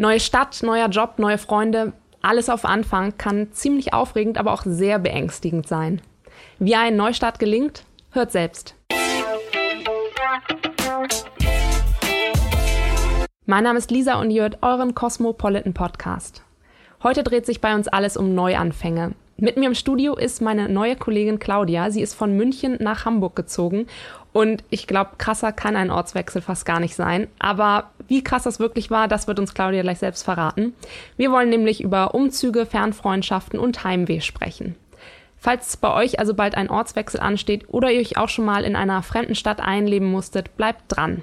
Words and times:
Neue 0.00 0.20
Stadt, 0.20 0.62
neuer 0.62 0.86
Job, 0.86 1.14
neue 1.18 1.38
Freunde, 1.38 1.92
alles 2.22 2.50
auf 2.50 2.64
Anfang 2.64 3.18
kann 3.18 3.50
ziemlich 3.50 3.92
aufregend, 3.92 4.38
aber 4.38 4.52
auch 4.52 4.62
sehr 4.64 5.00
beängstigend 5.00 5.66
sein. 5.66 6.00
Wie 6.60 6.76
ein 6.76 6.94
Neustart 6.94 7.40
gelingt, 7.40 7.82
hört 8.12 8.30
selbst. 8.30 8.76
Mein 13.44 13.64
Name 13.64 13.78
ist 13.80 13.90
Lisa 13.90 14.20
und 14.20 14.30
ihr 14.30 14.42
hört 14.42 14.58
euren 14.62 14.94
Cosmopolitan 14.94 15.74
Podcast. 15.74 16.42
Heute 17.02 17.24
dreht 17.24 17.44
sich 17.44 17.60
bei 17.60 17.74
uns 17.74 17.88
alles 17.88 18.16
um 18.16 18.36
Neuanfänge. 18.36 19.16
Mit 19.36 19.56
mir 19.56 19.66
im 19.66 19.74
Studio 19.74 20.14
ist 20.14 20.40
meine 20.40 20.68
neue 20.68 20.94
Kollegin 20.94 21.40
Claudia. 21.40 21.90
Sie 21.90 22.02
ist 22.02 22.14
von 22.14 22.36
München 22.36 22.76
nach 22.80 23.04
Hamburg 23.04 23.34
gezogen. 23.34 23.88
Und 24.32 24.62
ich 24.70 24.86
glaube, 24.86 25.12
krasser 25.18 25.50
kann 25.50 25.74
ein 25.74 25.90
Ortswechsel 25.90 26.40
fast 26.40 26.66
gar 26.66 26.78
nicht 26.78 26.94
sein. 26.94 27.26
Aber 27.40 27.90
wie 28.08 28.24
krass 28.24 28.42
das 28.42 28.58
wirklich 28.58 28.90
war, 28.90 29.06
das 29.06 29.28
wird 29.28 29.38
uns 29.38 29.54
Claudia 29.54 29.82
gleich 29.82 29.98
selbst 29.98 30.24
verraten. 30.24 30.74
Wir 31.16 31.30
wollen 31.30 31.50
nämlich 31.50 31.82
über 31.82 32.14
Umzüge, 32.14 32.66
Fernfreundschaften 32.66 33.58
und 33.58 33.84
Heimweh 33.84 34.20
sprechen. 34.20 34.74
Falls 35.36 35.76
bei 35.76 35.94
euch 35.94 36.18
also 36.18 36.34
bald 36.34 36.56
ein 36.56 36.70
Ortswechsel 36.70 37.20
ansteht 37.20 37.66
oder 37.68 37.92
ihr 37.92 38.00
euch 38.00 38.16
auch 38.16 38.28
schon 38.28 38.44
mal 38.44 38.64
in 38.64 38.74
einer 38.74 39.02
fremden 39.02 39.36
Stadt 39.36 39.60
einleben 39.60 40.10
musstet, 40.10 40.56
bleibt 40.56 40.82
dran. 40.88 41.22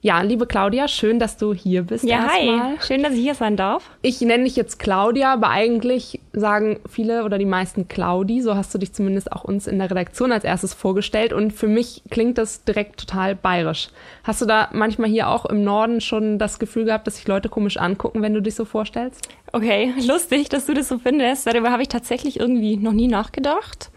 Ja, 0.00 0.22
liebe 0.22 0.46
Claudia, 0.46 0.86
schön, 0.86 1.18
dass 1.18 1.38
du 1.38 1.52
hier 1.52 1.82
bist. 1.82 2.04
Ja, 2.04 2.28
hi. 2.28 2.76
Schön, 2.86 3.02
dass 3.02 3.14
ich 3.14 3.20
hier 3.20 3.34
sein 3.34 3.56
darf. 3.56 3.90
Ich 4.00 4.20
nenne 4.20 4.44
dich 4.44 4.54
jetzt 4.54 4.78
Claudia, 4.78 5.32
aber 5.32 5.50
eigentlich 5.50 6.20
sagen 6.32 6.78
viele 6.88 7.24
oder 7.24 7.36
die 7.36 7.44
meisten 7.44 7.88
Claudi. 7.88 8.40
So 8.40 8.54
hast 8.54 8.72
du 8.72 8.78
dich 8.78 8.92
zumindest 8.92 9.32
auch 9.32 9.42
uns 9.42 9.66
in 9.66 9.80
der 9.80 9.90
Redaktion 9.90 10.30
als 10.30 10.44
erstes 10.44 10.72
vorgestellt. 10.72 11.32
Und 11.32 11.52
für 11.52 11.66
mich 11.66 12.04
klingt 12.10 12.38
das 12.38 12.62
direkt 12.62 13.00
total 13.00 13.34
bayerisch. 13.34 13.88
Hast 14.22 14.40
du 14.40 14.46
da 14.46 14.68
manchmal 14.72 15.10
hier 15.10 15.28
auch 15.28 15.46
im 15.46 15.64
Norden 15.64 16.00
schon 16.00 16.38
das 16.38 16.60
Gefühl 16.60 16.84
gehabt, 16.84 17.08
dass 17.08 17.16
sich 17.16 17.26
Leute 17.26 17.48
komisch 17.48 17.76
angucken, 17.76 18.22
wenn 18.22 18.34
du 18.34 18.40
dich 18.40 18.54
so 18.54 18.64
vorstellst? 18.64 19.28
Okay, 19.50 19.92
lustig, 20.06 20.48
dass 20.48 20.66
du 20.66 20.74
das 20.74 20.86
so 20.86 20.98
findest. 20.98 21.44
Darüber 21.48 21.72
habe 21.72 21.82
ich 21.82 21.88
tatsächlich 21.88 22.38
irgendwie 22.38 22.76
noch 22.76 22.92
nie 22.92 23.08
nachgedacht. 23.08 23.90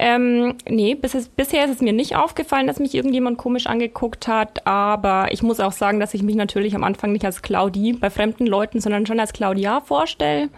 Ähm, 0.00 0.54
nee, 0.68 0.94
bis 0.94 1.28
bisher 1.28 1.64
ist 1.64 1.72
es 1.72 1.80
mir 1.80 1.92
nicht 1.92 2.14
aufgefallen, 2.14 2.68
dass 2.68 2.78
mich 2.78 2.94
irgendjemand 2.94 3.36
komisch 3.36 3.66
angeguckt 3.66 4.28
hat, 4.28 4.64
aber 4.64 5.32
ich 5.32 5.42
muss 5.42 5.58
auch 5.58 5.72
sagen, 5.72 5.98
dass 5.98 6.14
ich 6.14 6.22
mich 6.22 6.36
natürlich 6.36 6.76
am 6.76 6.84
Anfang 6.84 7.10
nicht 7.10 7.24
als 7.24 7.42
Claudie 7.42 7.94
bei 7.94 8.08
fremden 8.08 8.46
Leuten, 8.46 8.80
sondern 8.80 9.06
schon 9.06 9.18
als 9.18 9.32
Claudia 9.32 9.80
vorstelle. 9.80 10.50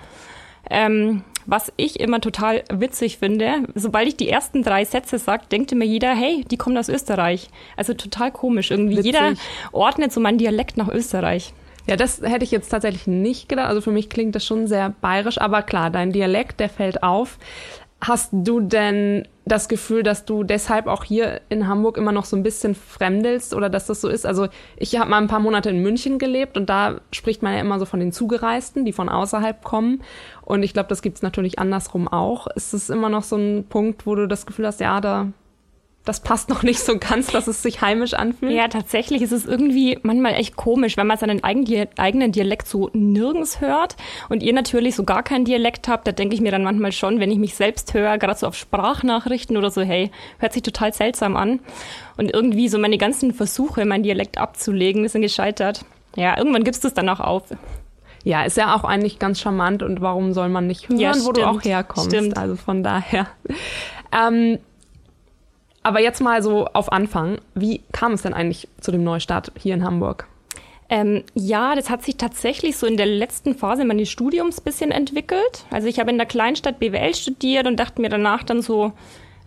Ähm, 0.69 1.25
was 1.47 1.73
ich 1.79 2.01
immer 2.01 2.21
total 2.21 2.65
witzig 2.71 3.17
finde, 3.17 3.65
sobald 3.75 4.09
ich 4.09 4.17
die 4.17 4.29
ersten 4.29 4.63
drei 4.63 4.85
Sätze 4.85 5.19
sage, 5.19 5.45
denkt 5.51 5.75
mir 5.75 5.87
jeder, 5.87 6.15
hey, 6.15 6.45
die 6.51 6.59
kommt 6.59 6.77
aus 6.77 6.91
Österreich. 6.91 7.49
Also 7.79 7.95
total 7.95 8.31
komisch. 8.31 8.71
Irgendwie 8.71 8.99
witzig. 8.99 9.07
jeder 9.07 9.33
ordnet 9.73 10.13
so 10.13 10.21
meinen 10.21 10.37
Dialekt 10.37 10.77
nach 10.77 10.89
Österreich. 10.89 11.55
Ja, 11.87 11.97
das 11.97 12.21
hätte 12.23 12.45
ich 12.45 12.51
jetzt 12.51 12.69
tatsächlich 12.69 13.07
nicht 13.07 13.49
gedacht. 13.49 13.69
Also 13.69 13.81
für 13.81 13.91
mich 13.91 14.11
klingt 14.11 14.35
das 14.35 14.45
schon 14.45 14.67
sehr 14.67 14.95
bayerisch, 15.01 15.41
aber 15.41 15.63
klar, 15.63 15.91
dein 15.91 16.13
Dialekt, 16.13 16.61
der 16.61 16.69
fällt 16.69 17.03
auf. 17.03 17.39
Hast 18.03 18.31
du 18.33 18.61
denn 18.61 19.29
das 19.45 19.69
Gefühl, 19.69 20.03
dass 20.03 20.25
du 20.25 20.43
deshalb 20.43 20.87
auch 20.87 21.05
hier 21.05 21.43
in 21.51 21.69
Hamburg 21.69 21.99
immer 21.99 22.13
noch 22.13 22.25
so 22.25 22.35
ein 22.35 22.43
bisschen 22.43 22.75
fremdelst 22.75 23.53
oder 23.53 23.69
dass 23.69 23.87
das 23.87 24.01
so 24.01 24.09
ist? 24.09 24.25
Also 24.25 24.49
ich 24.77 24.99
habe 24.99 25.11
mal 25.11 25.19
ein 25.19 25.29
paar 25.29 25.41
Monate 25.41 25.69
in 25.69 25.83
München 25.83 26.19
gelebt 26.19 26.57
und 26.57 26.71
da 26.71 27.01
spricht 27.13 27.43
man 27.43 27.53
ja 27.53 27.61
immer 27.61 27.79
so 27.79 27.85
von 27.85 28.01
den 28.01 28.13
Zugereisten, 28.13 28.87
die 28.87 28.93
von 28.93 29.11
außerhalb 29.11 29.63
kommen. 29.63 30.03
Und 30.43 30.63
ich 30.63 30.73
glaube, 30.73 30.89
das 30.89 31.03
gibt's 31.03 31.21
natürlich 31.21 31.59
andersrum 31.59 32.09
auch. 32.09 32.47
Ist 32.47 32.73
es 32.73 32.89
immer 32.89 33.11
noch 33.11 33.23
so 33.23 33.37
ein 33.37 33.67
Punkt, 33.69 34.07
wo 34.07 34.15
du 34.15 34.27
das 34.27 34.47
Gefühl 34.47 34.67
hast, 34.67 34.81
ja, 34.81 35.01
da 35.03 35.29
das 36.05 36.21
passt 36.21 36.49
noch 36.49 36.63
nicht 36.63 36.81
so 36.81 36.99
ganz, 36.99 37.27
dass 37.27 37.47
es 37.47 37.63
sich 37.63 37.83
heimisch 37.83 38.15
anfühlt. 38.15 38.53
Ja, 38.53 38.69
tatsächlich 38.69 39.21
ist 39.21 39.33
es 39.33 39.45
irgendwie 39.45 39.99
manchmal 40.03 40.35
echt 40.35 40.57
komisch, 40.57 40.97
wenn 40.97 41.07
man 41.07 41.19
seinen 41.19 41.45
eigenen 41.45 42.33
Dialekt 42.33 42.67
so 42.67 42.91
nirgends 42.95 43.61
hört 43.61 43.97
und 44.31 44.43
ihr 44.43 44.55
natürlich 44.55 44.97
so 44.97 45.05
gar 45.05 45.23
keinen 45.23 45.45
Dialekt 45.45 45.89
habt, 45.89 46.07
da 46.07 46.13
denke 46.13 46.35
ich 46.35 46.41
mir 46.41 46.53
dann 46.53 46.65
manchmal 46.65 46.93
schon, 46.93 47.21
wenn 47.21 47.31
ich 47.31 47.39
mich 47.39 47.55
selbst 47.55 47.93
höre, 47.93 48.17
gerade 48.17 48.39
so 48.39 48.47
auf 48.47 48.55
Sprachnachrichten 48.55 49.59
oder 49.59 49.71
so, 49.71 49.83
hey, 49.83 50.11
hört 50.39 50.55
sich 50.55 50.63
total 50.63 50.95
seltsam 50.95 51.37
an. 51.37 51.61
Und 52.17 52.33
irgendwie 52.33 52.69
so 52.69 52.79
meine 52.79 52.97
ganzen 52.97 53.35
Versuche, 53.35 53.85
meinen 53.85 54.03
Dialekt 54.03 54.39
abzulegen, 54.39 55.07
sind 55.09 55.23
gescheitert. 55.23 55.85
Ja, 56.17 56.37
irgendwann 56.39 56.65
gibst 56.65 56.83
du 56.83 56.89
es 56.89 56.95
dann 56.95 57.09
auch 57.11 57.21
auf. 57.21 57.45
Ja, 58.25 58.45
ist 58.45 58.57
ja 58.57 58.75
auch 58.75 58.85
eigentlich 58.85 59.19
ganz 59.19 59.41
charmant 59.41 59.83
und 59.83 60.01
warum 60.01 60.33
soll 60.33 60.49
man 60.49 60.67
nicht 60.67 60.89
hören, 60.89 60.99
ja, 60.99 61.13
wo 61.25 61.33
du 61.33 61.47
auch 61.47 61.63
herkommst? 61.63 62.11
Stimmt. 62.11 62.37
Also 62.37 62.57
von 62.57 62.83
daher. 62.83 63.27
Ähm, 64.13 64.59
aber 65.83 66.01
jetzt 66.01 66.21
mal 66.21 66.43
so 66.43 66.67
auf 66.67 66.93
Anfang. 66.93 67.39
Wie 67.55 67.83
kam 67.93 68.13
es 68.13 68.23
denn 68.23 68.35
eigentlich 68.35 68.69
zu 68.81 68.93
dem 68.93 69.05
Neustart 69.05 69.53
hier 69.59 69.75
in 69.75 69.85
Hamburg? 69.85 70.27
Ähm, 70.89 71.23
ja, 71.35 71.77
das 71.77 71.89
hat 71.89 72.03
sich 72.03 72.17
tatsächlich 72.17 72.77
so 72.77 72.87
in 72.87 72.97
der 72.97 73.07
letzten 73.07 73.55
Phase 73.55 73.85
meines 73.85 74.11
Studiums 74.11 74.61
bisschen 74.61 74.91
entwickelt. 74.91 75.65
Also 75.71 75.87
ich 75.87 76.01
habe 76.01 76.11
in 76.11 76.19
der 76.19 76.27
Kleinstadt 76.27 76.81
BWL 76.81 77.15
studiert 77.15 77.67
und 77.67 77.79
dachte 77.79 78.01
mir 78.01 78.09
danach 78.09 78.43
dann 78.43 78.61
so, 78.61 78.93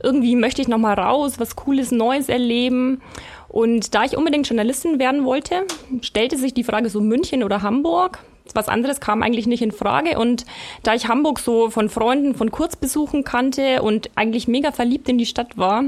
irgendwie 0.01 0.35
möchte 0.35 0.61
ich 0.61 0.69
noch 0.69 0.77
mal 0.77 0.93
raus, 0.93 1.39
was 1.39 1.55
Cooles, 1.57 1.91
Neues 1.91 2.29
erleben. 2.29 3.01
Und 3.49 3.93
da 3.93 4.05
ich 4.05 4.17
unbedingt 4.17 4.47
Journalistin 4.47 4.99
werden 4.99 5.25
wollte, 5.25 5.65
stellte 6.01 6.37
sich 6.37 6.53
die 6.53 6.63
Frage 6.63 6.89
so 6.89 7.01
München 7.01 7.43
oder 7.43 7.61
Hamburg. 7.61 8.19
Was 8.53 8.67
anderes 8.69 8.99
kam 8.99 9.21
eigentlich 9.21 9.47
nicht 9.47 9.61
in 9.61 9.71
Frage. 9.71 10.17
Und 10.17 10.45
da 10.81 10.93
ich 10.93 11.07
Hamburg 11.07 11.39
so 11.39 11.69
von 11.69 11.89
Freunden 11.89 12.35
von 12.35 12.51
Kurzbesuchen 12.51 13.23
kannte 13.23 13.81
und 13.81 14.09
eigentlich 14.15 14.47
mega 14.47 14.71
verliebt 14.71 15.09
in 15.09 15.17
die 15.17 15.25
Stadt 15.25 15.57
war, 15.57 15.83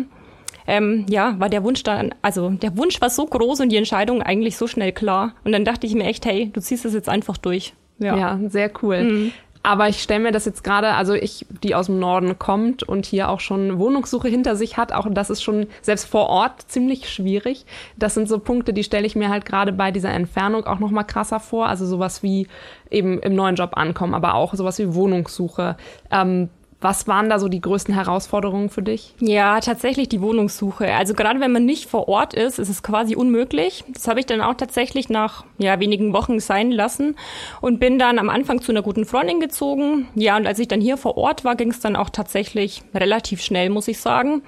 ähm, 0.68 1.06
ja, 1.10 1.40
war 1.40 1.50
der 1.50 1.64
Wunsch 1.64 1.84
dann, 1.84 2.14
also 2.22 2.50
der 2.50 2.78
Wunsch 2.78 3.00
war 3.02 3.10
so 3.10 3.26
groß 3.26 3.62
und 3.62 3.70
die 3.70 3.78
Entscheidung 3.78 4.22
eigentlich 4.22 4.58
so 4.58 4.68
schnell 4.68 4.92
klar. 4.92 5.34
Und 5.44 5.52
dann 5.52 5.66
dachte 5.66 5.88
ich 5.88 5.96
mir 5.96 6.06
echt, 6.06 6.26
hey, 6.26 6.50
du 6.54 6.62
ziehst 6.62 6.86
das 6.86 6.94
jetzt 6.94 7.10
einfach 7.10 7.38
durch. 7.38 7.74
Ja, 8.00 8.18
ja 8.18 8.40
sehr 8.50 8.72
cool. 8.82 9.04
Mhm. 9.04 9.32
Aber 9.66 9.90
ich 9.90 10.04
stelle 10.04 10.20
mir 10.20 10.32
das 10.32 10.46
jetzt 10.46 10.64
gerade, 10.64 10.94
also 10.94 11.16
ich, 11.16 11.48
die 11.64 11.74
aus 11.74 11.88
dem 11.88 11.98
Norden 11.98 12.38
kommt 12.38 12.84
und 12.84 13.08
hier 13.08 13.30
auch 13.30 13.40
schon 13.40 13.80
Wohnungssuche 13.80 14.28
hinter 14.28 14.56
sich 14.56 14.78
hat, 14.78 14.94
auch 14.94 15.08
das 15.10 15.32
ist 15.32 15.42
schon 15.42 15.66
selbst 15.82 16.06
vor 16.06 16.30
Ort 16.30 16.62
ziemlich 16.68 17.10
schwierig. 17.10 17.66
Das 17.98 18.14
sind 18.14 18.30
so 18.30 18.38
Punkte, 18.38 18.74
die 18.74 18.84
stelle 18.84 19.08
ich 19.08 19.16
mir 19.16 19.30
halt 19.30 19.44
gerade 19.44 19.72
bei 19.72 19.90
dieser 19.90 20.12
Entfernung 20.12 20.68
auch 20.68 20.78
noch 20.78 20.92
mal 20.92 21.04
krasser 21.04 21.40
vor. 21.40 21.66
Also 21.66 21.88
sowas 21.88 22.22
wie 22.22 22.48
eben 22.92 23.18
im 23.22 23.34
neuen 23.34 23.56
Job 23.56 23.72
ankommen, 23.76 24.14
aber 24.14 24.36
auch 24.36 24.54
sowas 24.54 24.78
wie 24.78 24.94
Wohnungssuche. 24.94 25.78
Ähm, 26.12 26.50
was 26.86 27.08
waren 27.08 27.30
da 27.30 27.40
so 27.40 27.48
die 27.48 27.62
größten 27.62 27.96
Herausforderungen 27.96 28.70
für 28.70 28.84
dich? 28.84 29.16
Ja, 29.20 29.60
tatsächlich 29.60 30.08
die 30.08 30.22
Wohnungssuche. 30.22 30.94
Also 30.94 31.16
gerade 31.16 31.40
wenn 31.40 31.52
man 31.52 31.66
nicht 31.66 31.90
vor 31.90 32.08
Ort 32.08 32.36
ist, 32.36 32.60
ist 32.60 32.70
es 32.70 32.84
quasi 32.84 33.16
unmöglich. 33.16 33.84
Das 33.88 34.08
habe 34.08 34.20
ich 34.20 34.28
dann 34.28 34.40
auch 34.40 34.54
tatsächlich 34.54 35.10
nach 35.10 35.46
ja, 35.58 35.80
wenigen 35.80 36.14
Wochen 36.14 36.40
sein 36.40 36.72
lassen 36.72 37.16
und 37.60 37.80
bin 37.80 37.98
dann 37.98 38.20
am 38.20 38.30
Anfang 38.30 38.62
zu 38.62 38.72
einer 38.72 38.84
guten 38.84 39.06
Freundin 39.06 39.40
gezogen. 39.40 40.10
Ja, 40.14 40.38
und 40.38 40.46
als 40.46 40.60
ich 40.60 40.68
dann 40.68 40.80
hier 40.80 40.98
vor 40.98 41.18
Ort 41.18 41.44
war, 41.44 41.56
ging 41.56 41.72
es 41.72 41.80
dann 41.80 41.96
auch 41.96 42.12
tatsächlich 42.12 42.84
relativ 42.94 43.42
schnell, 43.42 43.72
muss 43.72 43.88
ich 43.88 44.00
sagen. 44.00 44.44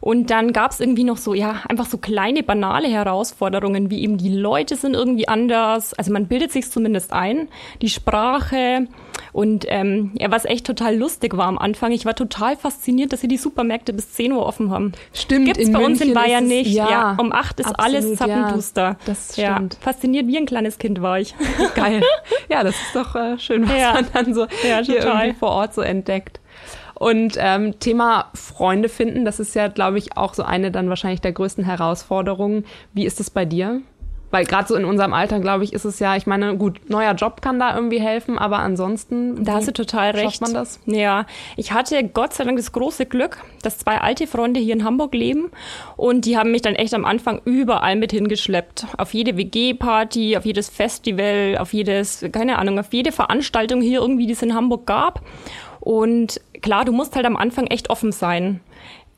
Und 0.00 0.30
dann 0.30 0.52
gab 0.52 0.72
es 0.72 0.80
irgendwie 0.80 1.04
noch 1.04 1.16
so, 1.16 1.34
ja, 1.34 1.62
einfach 1.68 1.86
so 1.86 1.98
kleine, 1.98 2.42
banale 2.42 2.88
Herausforderungen, 2.88 3.90
wie 3.90 4.02
eben 4.02 4.18
die 4.18 4.28
Leute 4.28 4.76
sind 4.76 4.94
irgendwie 4.94 5.26
anders. 5.26 5.94
Also 5.94 6.12
man 6.12 6.26
bildet 6.26 6.52
sich 6.52 6.70
zumindest 6.70 7.12
ein. 7.14 7.48
Die 7.80 7.88
Sprache 7.88 8.86
und 9.32 9.66
ähm, 9.68 10.12
ja, 10.18 10.30
was 10.30 10.44
echt 10.44 10.66
total 10.66 10.96
lustig 10.96 11.36
war 11.36 11.46
am 11.46 11.58
Anfang, 11.58 11.77
ich 11.82 12.04
war 12.04 12.14
total 12.14 12.56
fasziniert, 12.56 13.12
dass 13.12 13.20
sie 13.20 13.28
die 13.28 13.36
Supermärkte 13.36 13.92
bis 13.92 14.12
10 14.12 14.32
Uhr 14.32 14.44
offen 14.44 14.70
haben. 14.70 14.92
Stimmt. 15.12 15.46
Gibt's 15.46 15.70
bei 15.70 15.78
München 15.78 15.84
uns 15.84 16.00
in 16.00 16.14
Bayern 16.14 16.44
es, 16.44 16.50
nicht. 16.50 16.70
Ja, 16.72 16.90
ja, 16.90 17.16
um 17.18 17.32
8 17.32 17.60
ist 17.60 17.66
absolut, 17.66 17.84
alles 17.84 18.16
zappenduster. 18.16 18.82
Ja, 18.82 18.96
das 19.04 19.32
stimmt. 19.32 19.74
Ja, 19.74 19.80
fasziniert 19.80 20.26
wie 20.26 20.36
ein 20.36 20.46
kleines 20.46 20.78
Kind 20.78 21.00
war 21.02 21.18
ich. 21.18 21.34
Geil. 21.74 22.02
Ja, 22.48 22.62
das 22.64 22.74
ist 22.74 22.94
doch 22.94 23.14
äh, 23.14 23.38
schön, 23.38 23.68
was 23.68 23.94
man 23.94 24.06
dann 24.12 24.34
so 24.34 24.46
hier 24.62 25.04
irgendwie 25.04 25.34
vor 25.34 25.50
Ort 25.50 25.74
so 25.74 25.80
entdeckt. 25.80 26.40
Und 26.94 27.36
ähm, 27.38 27.78
Thema 27.78 28.30
Freunde 28.34 28.88
finden, 28.88 29.24
das 29.24 29.38
ist 29.38 29.54
ja, 29.54 29.68
glaube 29.68 29.98
ich, 29.98 30.16
auch 30.16 30.34
so 30.34 30.42
eine 30.42 30.72
dann 30.72 30.88
wahrscheinlich 30.88 31.20
der 31.20 31.32
größten 31.32 31.64
Herausforderungen. 31.64 32.64
Wie 32.92 33.06
ist 33.06 33.20
es 33.20 33.30
bei 33.30 33.44
dir? 33.44 33.82
Weil 34.30 34.44
gerade 34.44 34.68
so 34.68 34.74
in 34.74 34.84
unserem 34.84 35.14
Alter, 35.14 35.40
glaube 35.40 35.64
ich, 35.64 35.72
ist 35.72 35.84
es 35.84 35.98
ja, 36.00 36.16
ich 36.16 36.26
meine, 36.26 36.56
gut, 36.56 36.90
neuer 36.90 37.14
Job 37.14 37.40
kann 37.40 37.58
da 37.58 37.74
irgendwie 37.74 38.00
helfen, 38.00 38.38
aber 38.38 38.58
ansonsten. 38.58 39.44
Da 39.44 39.54
hast 39.54 39.68
du 39.68 39.72
total 39.72 40.10
recht. 40.10 40.24
Schafft 40.24 40.40
man 40.42 40.54
das? 40.54 40.80
Ja, 40.86 41.26
ich 41.56 41.72
hatte 41.72 42.04
Gott 42.04 42.34
sei 42.34 42.44
Dank 42.44 42.58
das 42.58 42.72
große 42.72 43.06
Glück, 43.06 43.38
dass 43.62 43.78
zwei 43.78 43.98
alte 43.98 44.26
Freunde 44.26 44.60
hier 44.60 44.74
in 44.74 44.84
Hamburg 44.84 45.14
leben 45.14 45.50
und 45.96 46.26
die 46.26 46.36
haben 46.36 46.50
mich 46.50 46.62
dann 46.62 46.74
echt 46.74 46.92
am 46.94 47.04
Anfang 47.04 47.40
überall 47.44 47.96
mit 47.96 48.12
hingeschleppt. 48.12 48.86
Auf 48.98 49.14
jede 49.14 49.36
WG-Party, 49.36 50.36
auf 50.36 50.44
jedes 50.44 50.68
Festival, 50.68 51.56
auf 51.58 51.72
jedes, 51.72 52.24
keine 52.32 52.58
Ahnung, 52.58 52.78
auf 52.78 52.92
jede 52.92 53.12
Veranstaltung 53.12 53.80
hier 53.80 54.00
irgendwie, 54.00 54.26
die 54.26 54.34
es 54.34 54.42
in 54.42 54.54
Hamburg 54.54 54.86
gab. 54.86 55.22
Und 55.80 56.40
klar, 56.60 56.84
du 56.84 56.92
musst 56.92 57.16
halt 57.16 57.24
am 57.24 57.36
Anfang 57.36 57.66
echt 57.68 57.88
offen 57.88 58.12
sein. 58.12 58.60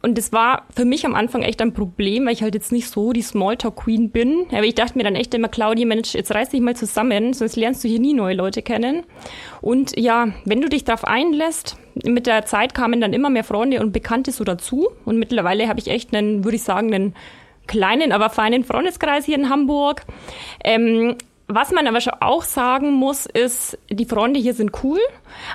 Und 0.02 0.16
das 0.16 0.32
war 0.32 0.66
für 0.74 0.86
mich 0.86 1.04
am 1.04 1.14
Anfang 1.14 1.42
echt 1.42 1.60
ein 1.60 1.74
Problem, 1.74 2.24
weil 2.24 2.32
ich 2.32 2.42
halt 2.42 2.54
jetzt 2.54 2.72
nicht 2.72 2.88
so 2.88 3.12
die 3.12 3.20
Smalltalk-Queen 3.20 4.10
bin. 4.10 4.46
Aber 4.50 4.64
ich 4.64 4.74
dachte 4.74 4.96
mir 4.96 5.04
dann 5.04 5.14
echt 5.14 5.34
immer, 5.34 5.48
Claudia, 5.48 5.86
Mensch, 5.86 6.14
jetzt 6.14 6.34
reiß 6.34 6.50
dich 6.50 6.60
mal 6.60 6.74
zusammen, 6.74 7.34
sonst 7.34 7.56
lernst 7.56 7.84
du 7.84 7.88
hier 7.88 8.00
nie 8.00 8.14
neue 8.14 8.34
Leute 8.34 8.62
kennen. 8.62 9.04
Und 9.60 9.98
ja, 9.98 10.28
wenn 10.46 10.62
du 10.62 10.68
dich 10.68 10.84
darauf 10.84 11.04
einlässt, 11.04 11.76
mit 12.02 12.26
der 12.26 12.46
Zeit 12.46 12.74
kamen 12.74 13.00
dann 13.00 13.12
immer 13.12 13.28
mehr 13.28 13.44
Freunde 13.44 13.80
und 13.80 13.92
Bekannte 13.92 14.32
so 14.32 14.42
dazu. 14.44 14.88
Und 15.04 15.18
mittlerweile 15.18 15.68
habe 15.68 15.80
ich 15.80 15.88
echt 15.88 16.14
einen, 16.14 16.44
würde 16.44 16.56
ich 16.56 16.62
sagen, 16.62 16.94
einen 16.94 17.14
kleinen, 17.66 18.12
aber 18.12 18.30
feinen 18.30 18.64
Freundeskreis 18.64 19.26
hier 19.26 19.36
in 19.36 19.50
Hamburg. 19.50 20.06
Ähm, 20.64 21.16
was 21.54 21.72
man 21.72 21.86
aber 21.86 22.00
schon 22.00 22.14
auch 22.20 22.42
sagen 22.42 22.92
muss, 22.92 23.26
ist, 23.26 23.78
die 23.90 24.04
Freunde 24.04 24.40
hier 24.40 24.54
sind 24.54 24.82
cool, 24.82 25.00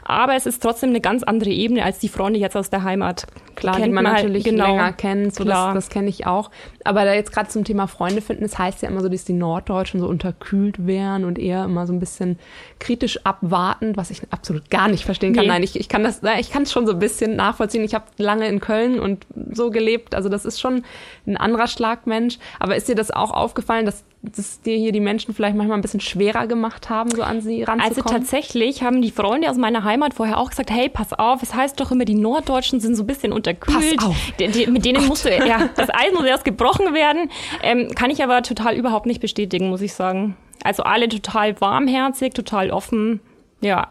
aber 0.04 0.36
es 0.36 0.46
ist 0.46 0.62
trotzdem 0.62 0.90
eine 0.90 1.02
ganz 1.02 1.24
andere 1.24 1.50
Ebene 1.50 1.84
als 1.84 2.00
die 2.00 2.10
Freunde 2.10 2.40
jetzt 2.40 2.56
aus 2.56 2.70
der 2.70 2.84
Heimat. 2.84 3.28
Klar, 3.56 3.78
die, 3.78 3.84
die 3.84 3.90
man, 3.90 4.04
man 4.04 4.14
halt, 4.14 4.26
natürlich 4.26 4.44
genau, 4.44 4.68
länger 4.68 4.94
kennt, 4.94 5.36
so 5.36 5.44
das, 5.44 5.74
das 5.74 5.90
kenne 5.90 6.10
ich 6.10 6.28
auch. 6.28 6.52
Aber 6.84 7.06
da 7.06 7.14
jetzt 7.14 7.32
gerade 7.32 7.50
zum 7.50 7.64
Thema 7.64 7.88
Freunde 7.88 8.22
finden, 8.22 8.44
es 8.44 8.58
heißt 8.58 8.82
ja 8.82 8.90
immer 8.90 9.02
so, 9.02 9.10
dass 9.10 9.24
die 9.26 9.34
Norddeutschen 9.34 10.00
so 10.00 10.08
unterkühlt 10.08 10.86
wären 10.86 11.24
und 11.24 11.40
eher 11.40 11.64
immer 11.66 11.88
so 11.88 11.94
ein 11.94 12.00
bisschen 12.00 12.38
kritisch 12.80 13.26
abwartend, 13.26 13.98
was 13.98 14.12
ich 14.12 14.22
absolut 14.32 14.70
gar 14.70 14.88
nicht 14.88 15.06
verstehen 15.06 15.34
kann. 15.34 15.46
Nee. 15.46 15.52
Nein, 15.52 15.64
ich, 15.64 15.80
ich 15.80 15.90
kann 15.90 16.04
das, 16.04 16.22
ich 16.40 16.52
kann 16.52 16.64
es 16.64 16.72
schon 16.72 16.86
so 16.86 16.94
ein 16.94 17.00
bisschen 17.00 17.36
nachvollziehen. 17.36 17.84
Ich 17.84 17.96
habe 17.96 18.06
lange 18.18 18.48
in 18.48 18.60
Köln 18.60 19.00
und 19.00 19.26
so 19.52 19.72
gelebt, 19.72 20.16
also 20.16 20.30
das 20.30 20.46
ist 20.46 20.60
schon 20.60 20.84
ein 21.26 21.38
anderer 21.38 21.68
Schlagmensch. 21.68 22.38
Aber 22.60 22.76
ist 22.76 22.90
dir 22.90 22.96
das 22.96 23.12
auch 23.12 23.32
aufgefallen, 23.32 23.86
dass 23.86 24.04
dass 24.26 24.62
dir 24.62 24.78
hier 24.78 24.92
die 24.92 25.00
Menschen 25.00 25.34
vielleicht 25.34 25.56
manchmal 25.56 25.78
ein 25.78 25.82
bisschen 25.82 26.00
schwerer 26.00 26.48
gemacht 26.48 26.90
haben, 26.90 27.12
so 27.12 27.24
an 27.24 27.42
sie 27.42 27.64
ranzukommen? 27.64 27.98
Also 27.98 28.02
tatsächlich 28.02 28.84
haben 28.84 29.02
die 29.02 29.12
Freunde 29.12 29.50
aus 29.50 29.58
meiner 29.58 29.84
Heimat 29.84 30.14
vorher 30.14 30.38
auch 30.38 30.50
gesagt, 30.50 30.72
hey, 30.72 30.90
pass 30.90 31.14
auf, 31.14 31.42
es 31.44 31.54
heißt 31.54 31.80
doch 31.80 31.92
immer, 31.92 32.06
die 32.06 32.16
Norddeutschen 32.16 32.80
sind 32.80 32.96
so 32.96 33.04
ein 33.04 33.08
bisschen 33.08 33.32
unterkühlt. 33.34 33.98
Pass 33.98 34.08
auf. 34.08 34.16
Die, 34.40 34.48
die, 34.48 34.68
mit 34.68 34.86
denen 34.86 35.04
oh 35.04 35.08
musst 35.08 35.26
du, 35.26 35.30
ja, 35.30 35.70
das 35.76 35.90
Eis 35.90 36.14
muss 36.14 36.26
erst 36.26 36.46
gebrochen 36.46 36.94
werden. 36.94 37.30
Ähm, 37.64 37.90
kann 37.96 38.10
ich 38.10 38.24
aber 38.24 38.42
total 38.44 38.76
überhaupt 38.76 39.06
nicht 39.06 39.22
bestätigen, 39.22 39.70
muss 39.70 39.82
ich 39.82 39.94
sagen. 39.94 40.36
Also 40.64 40.84
alle 40.84 41.08
total 41.10 41.60
warmherzig, 41.62 42.34
total 42.34 42.72
offen, 42.72 43.20
ja. 43.62 43.90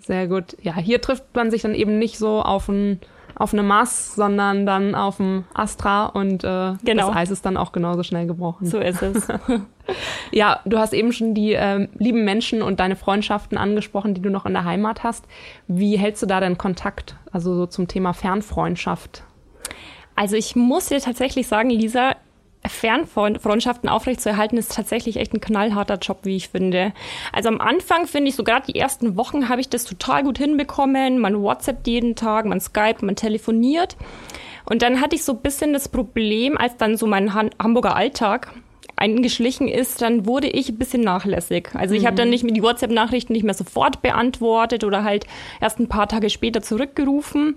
Sehr 0.00 0.28
gut. 0.28 0.56
Ja, 0.62 0.76
hier 0.76 1.00
trifft 1.00 1.24
man 1.34 1.50
sich 1.50 1.62
dann 1.62 1.74
eben 1.74 1.98
nicht 1.98 2.18
so 2.18 2.42
auf 2.42 2.68
ein 2.68 3.00
auf 3.36 3.52
eine 3.52 3.62
Mass, 3.62 4.14
sondern 4.14 4.66
dann 4.66 4.94
auf 4.94 5.16
dem 5.16 5.44
Astra 5.54 6.06
und 6.06 6.44
äh, 6.44 6.74
genau. 6.84 7.08
das 7.08 7.16
Eis 7.16 7.30
ist 7.30 7.44
dann 7.44 7.56
auch 7.56 7.72
genauso 7.72 8.02
schnell 8.02 8.26
gebrochen. 8.26 8.66
So 8.66 8.78
ist 8.78 9.02
es. 9.02 9.26
ja, 10.30 10.60
du 10.64 10.78
hast 10.78 10.92
eben 10.92 11.12
schon 11.12 11.34
die 11.34 11.54
äh, 11.54 11.88
lieben 11.94 12.24
Menschen 12.24 12.62
und 12.62 12.80
deine 12.80 12.96
Freundschaften 12.96 13.58
angesprochen, 13.58 14.14
die 14.14 14.22
du 14.22 14.30
noch 14.30 14.46
in 14.46 14.52
der 14.52 14.64
Heimat 14.64 15.02
hast. 15.02 15.26
Wie 15.66 15.98
hältst 15.98 16.22
du 16.22 16.26
da 16.26 16.40
denn 16.40 16.58
Kontakt? 16.58 17.16
Also 17.32 17.54
so 17.54 17.66
zum 17.66 17.88
Thema 17.88 18.12
Fernfreundschaft? 18.12 19.24
Also 20.16 20.36
ich 20.36 20.54
muss 20.54 20.86
dir 20.86 21.00
tatsächlich 21.00 21.48
sagen, 21.48 21.70
Lisa, 21.70 22.14
Fernfreundschaften 22.84 23.88
aufrechtzuerhalten, 23.88 24.58
ist 24.58 24.74
tatsächlich 24.74 25.16
echt 25.16 25.32
ein 25.32 25.40
knallharter 25.40 25.96
Job, 25.96 26.18
wie 26.24 26.36
ich 26.36 26.50
finde. 26.50 26.92
Also 27.32 27.48
am 27.48 27.58
Anfang 27.58 28.06
finde 28.06 28.28
ich, 28.28 28.36
so 28.36 28.44
gerade 28.44 28.70
die 28.70 28.78
ersten 28.78 29.16
Wochen 29.16 29.48
habe 29.48 29.62
ich 29.62 29.70
das 29.70 29.84
total 29.84 30.22
gut 30.22 30.36
hinbekommen. 30.36 31.18
Man 31.18 31.40
WhatsAppt 31.40 31.86
jeden 31.86 32.14
Tag, 32.14 32.44
man 32.44 32.60
Skype, 32.60 32.96
man 33.00 33.16
telefoniert. 33.16 33.96
Und 34.66 34.82
dann 34.82 35.00
hatte 35.00 35.16
ich 35.16 35.24
so 35.24 35.32
ein 35.32 35.40
bisschen 35.40 35.72
das 35.72 35.88
Problem, 35.88 36.58
als 36.58 36.76
dann 36.76 36.98
so 36.98 37.06
mein 37.06 37.32
Hamburger 37.32 37.96
Alltag 37.96 38.52
eingeschlichen 38.96 39.68
ist, 39.68 40.02
dann 40.02 40.26
wurde 40.26 40.48
ich 40.48 40.68
ein 40.68 40.78
bisschen 40.78 41.02
nachlässig. 41.02 41.70
Also 41.74 41.94
ich 41.94 42.02
mhm. 42.02 42.06
habe 42.06 42.16
dann 42.16 42.30
nicht 42.30 42.44
mehr 42.44 42.52
die 42.52 42.62
WhatsApp-Nachrichten 42.62 43.32
nicht 43.32 43.44
mehr 43.44 43.54
sofort 43.54 44.02
beantwortet 44.02 44.84
oder 44.84 45.04
halt 45.04 45.26
erst 45.60 45.80
ein 45.80 45.88
paar 45.88 46.08
Tage 46.08 46.30
später 46.30 46.62
zurückgerufen. 46.62 47.56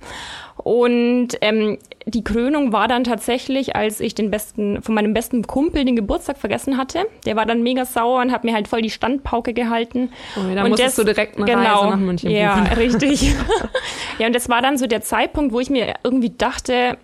Und 0.57 1.29
ähm, 1.41 1.77
die 2.07 2.23
Krönung 2.23 2.71
war 2.71 2.87
dann 2.87 3.03
tatsächlich, 3.03 3.75
als 3.75 3.99
ich 3.99 4.15
den 4.15 4.31
besten, 4.31 4.81
von 4.81 4.95
meinem 4.95 5.13
besten 5.13 5.45
Kumpel 5.45 5.83
den 5.83 5.97
Geburtstag 5.97 6.37
vergessen 6.37 6.77
hatte. 6.77 7.05
Der 7.25 7.35
war 7.35 7.45
dann 7.45 7.63
mega 7.63 7.83
sauer 7.83 8.21
und 8.21 8.31
hat 8.31 8.45
mir 8.45 8.53
halt 8.53 8.69
voll 8.69 8.81
die 8.81 8.89
Standpauke 8.89 9.53
gehalten. 9.53 10.11
Oh, 10.37 10.55
da 10.55 10.63
und 10.63 10.69
musstest 10.69 10.97
das, 10.97 11.05
du 11.05 11.13
direkt 11.13 11.35
eine 11.35 11.45
genau, 11.45 11.81
Reise 11.81 11.89
nach 11.89 11.97
München 11.99 12.31
Ja, 12.31 12.63
richtig. 12.77 13.35
ja, 14.19 14.27
und 14.27 14.33
das 14.33 14.47
war 14.47 14.61
dann 14.61 14.77
so 14.77 14.87
der 14.87 15.01
Zeitpunkt, 15.01 15.51
wo 15.51 15.59
ich 15.59 15.69
mir 15.69 15.95
irgendwie 16.03 16.29
dachte, 16.29 16.97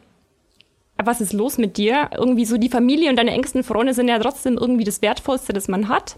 was 1.02 1.22
ist 1.22 1.34
los 1.34 1.58
mit 1.58 1.78
dir? 1.78 2.10
Irgendwie 2.16 2.46
so 2.46 2.58
die 2.58 2.70
Familie 2.70 3.10
und 3.10 3.18
deine 3.18 3.32
engsten 3.32 3.64
Freunde 3.64 3.94
sind 3.94 4.08
ja 4.08 4.20
trotzdem 4.20 4.58
irgendwie 4.58 4.84
das 4.84 5.02
Wertvollste, 5.02 5.52
das 5.52 5.68
man 5.68 5.90
hat. 5.90 6.18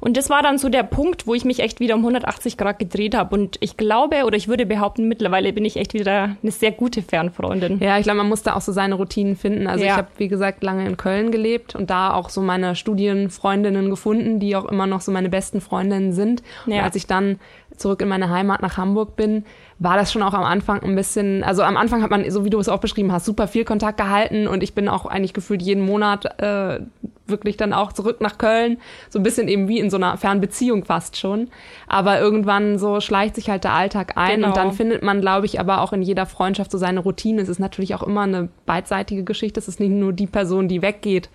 Und 0.00 0.16
das 0.16 0.30
war 0.30 0.42
dann 0.42 0.58
so 0.58 0.68
der 0.68 0.82
Punkt, 0.82 1.26
wo 1.26 1.34
ich 1.34 1.44
mich 1.44 1.60
echt 1.60 1.80
wieder 1.80 1.94
um 1.94 2.00
180 2.00 2.56
Grad 2.56 2.78
gedreht 2.78 3.16
habe. 3.16 3.34
Und 3.34 3.56
ich 3.60 3.76
glaube 3.76 4.24
oder 4.24 4.36
ich 4.36 4.48
würde 4.48 4.66
behaupten, 4.66 5.08
mittlerweile 5.08 5.52
bin 5.52 5.64
ich 5.64 5.76
echt 5.76 5.94
wieder 5.94 6.36
eine 6.42 6.52
sehr 6.52 6.72
gute 6.72 7.02
Fernfreundin. 7.02 7.80
Ja, 7.80 7.98
ich 7.98 8.04
glaube, 8.04 8.18
man 8.18 8.28
muss 8.28 8.42
da 8.42 8.54
auch 8.54 8.60
so 8.60 8.70
seine 8.70 8.94
Routinen 8.94 9.34
finden. 9.34 9.66
Also 9.66 9.84
ja. 9.84 9.92
ich 9.92 9.96
habe, 9.96 10.08
wie 10.18 10.28
gesagt, 10.28 10.62
lange 10.62 10.86
in 10.86 10.96
Köln 10.96 11.32
gelebt 11.32 11.74
und 11.74 11.90
da 11.90 12.12
auch 12.14 12.28
so 12.28 12.40
meine 12.40 12.76
Studienfreundinnen 12.76 13.90
gefunden, 13.90 14.38
die 14.38 14.54
auch 14.56 14.66
immer 14.66 14.86
noch 14.86 15.00
so 15.00 15.10
meine 15.10 15.28
besten 15.28 15.60
Freundinnen 15.60 16.12
sind. 16.12 16.42
Ja. 16.66 16.78
Und 16.78 16.84
als 16.84 16.96
ich 16.96 17.06
dann 17.06 17.40
zurück 17.76 18.02
in 18.02 18.08
meine 18.08 18.30
Heimat 18.30 18.62
nach 18.62 18.76
Hamburg 18.76 19.16
bin, 19.16 19.44
war 19.78 19.96
das 19.96 20.12
schon 20.12 20.22
auch 20.22 20.34
am 20.34 20.44
Anfang 20.44 20.82
ein 20.82 20.94
bisschen, 20.94 21.42
also 21.42 21.62
am 21.62 21.76
Anfang 21.76 22.02
hat 22.02 22.10
man, 22.10 22.28
so 22.30 22.44
wie 22.44 22.50
du 22.50 22.58
es 22.58 22.68
auch 22.68 22.80
beschrieben 22.80 23.12
hast, 23.12 23.24
super 23.24 23.48
viel 23.48 23.64
Kontakt 23.64 23.98
gehalten 23.98 24.46
und 24.46 24.62
ich 24.62 24.74
bin 24.74 24.88
auch 24.88 25.06
eigentlich 25.06 25.34
gefühlt 25.34 25.62
jeden 25.62 25.84
Monat 25.84 26.40
äh, 26.40 26.80
wirklich 27.26 27.56
dann 27.56 27.72
auch 27.72 27.92
zurück 27.92 28.20
nach 28.20 28.38
Köln, 28.38 28.78
so 29.08 29.18
ein 29.18 29.22
bisschen 29.22 29.48
eben 29.48 29.68
wie 29.68 29.78
in 29.78 29.90
so 29.90 29.96
einer 29.96 30.16
Fernbeziehung 30.16 30.84
fast 30.84 31.16
schon. 31.16 31.48
Aber 31.86 32.20
irgendwann 32.20 32.78
so 32.78 33.00
schleicht 33.00 33.34
sich 33.34 33.48
halt 33.48 33.64
der 33.64 33.72
Alltag 33.72 34.16
ein 34.16 34.36
genau. 34.36 34.48
und 34.48 34.56
dann 34.56 34.72
findet 34.72 35.02
man, 35.02 35.20
glaube 35.20 35.46
ich, 35.46 35.58
aber 35.58 35.80
auch 35.80 35.92
in 35.92 36.02
jeder 36.02 36.26
Freundschaft 36.26 36.70
so 36.70 36.78
seine 36.78 37.00
Routine. 37.00 37.40
Es 37.40 37.48
ist 37.48 37.60
natürlich 37.60 37.94
auch 37.94 38.02
immer 38.02 38.22
eine 38.22 38.48
beidseitige 38.66 39.24
Geschichte. 39.24 39.58
Es 39.58 39.68
ist 39.68 39.80
nicht 39.80 39.92
nur 39.92 40.12
die 40.12 40.26
Person, 40.26 40.68
die 40.68 40.82
weggeht, 40.82 41.30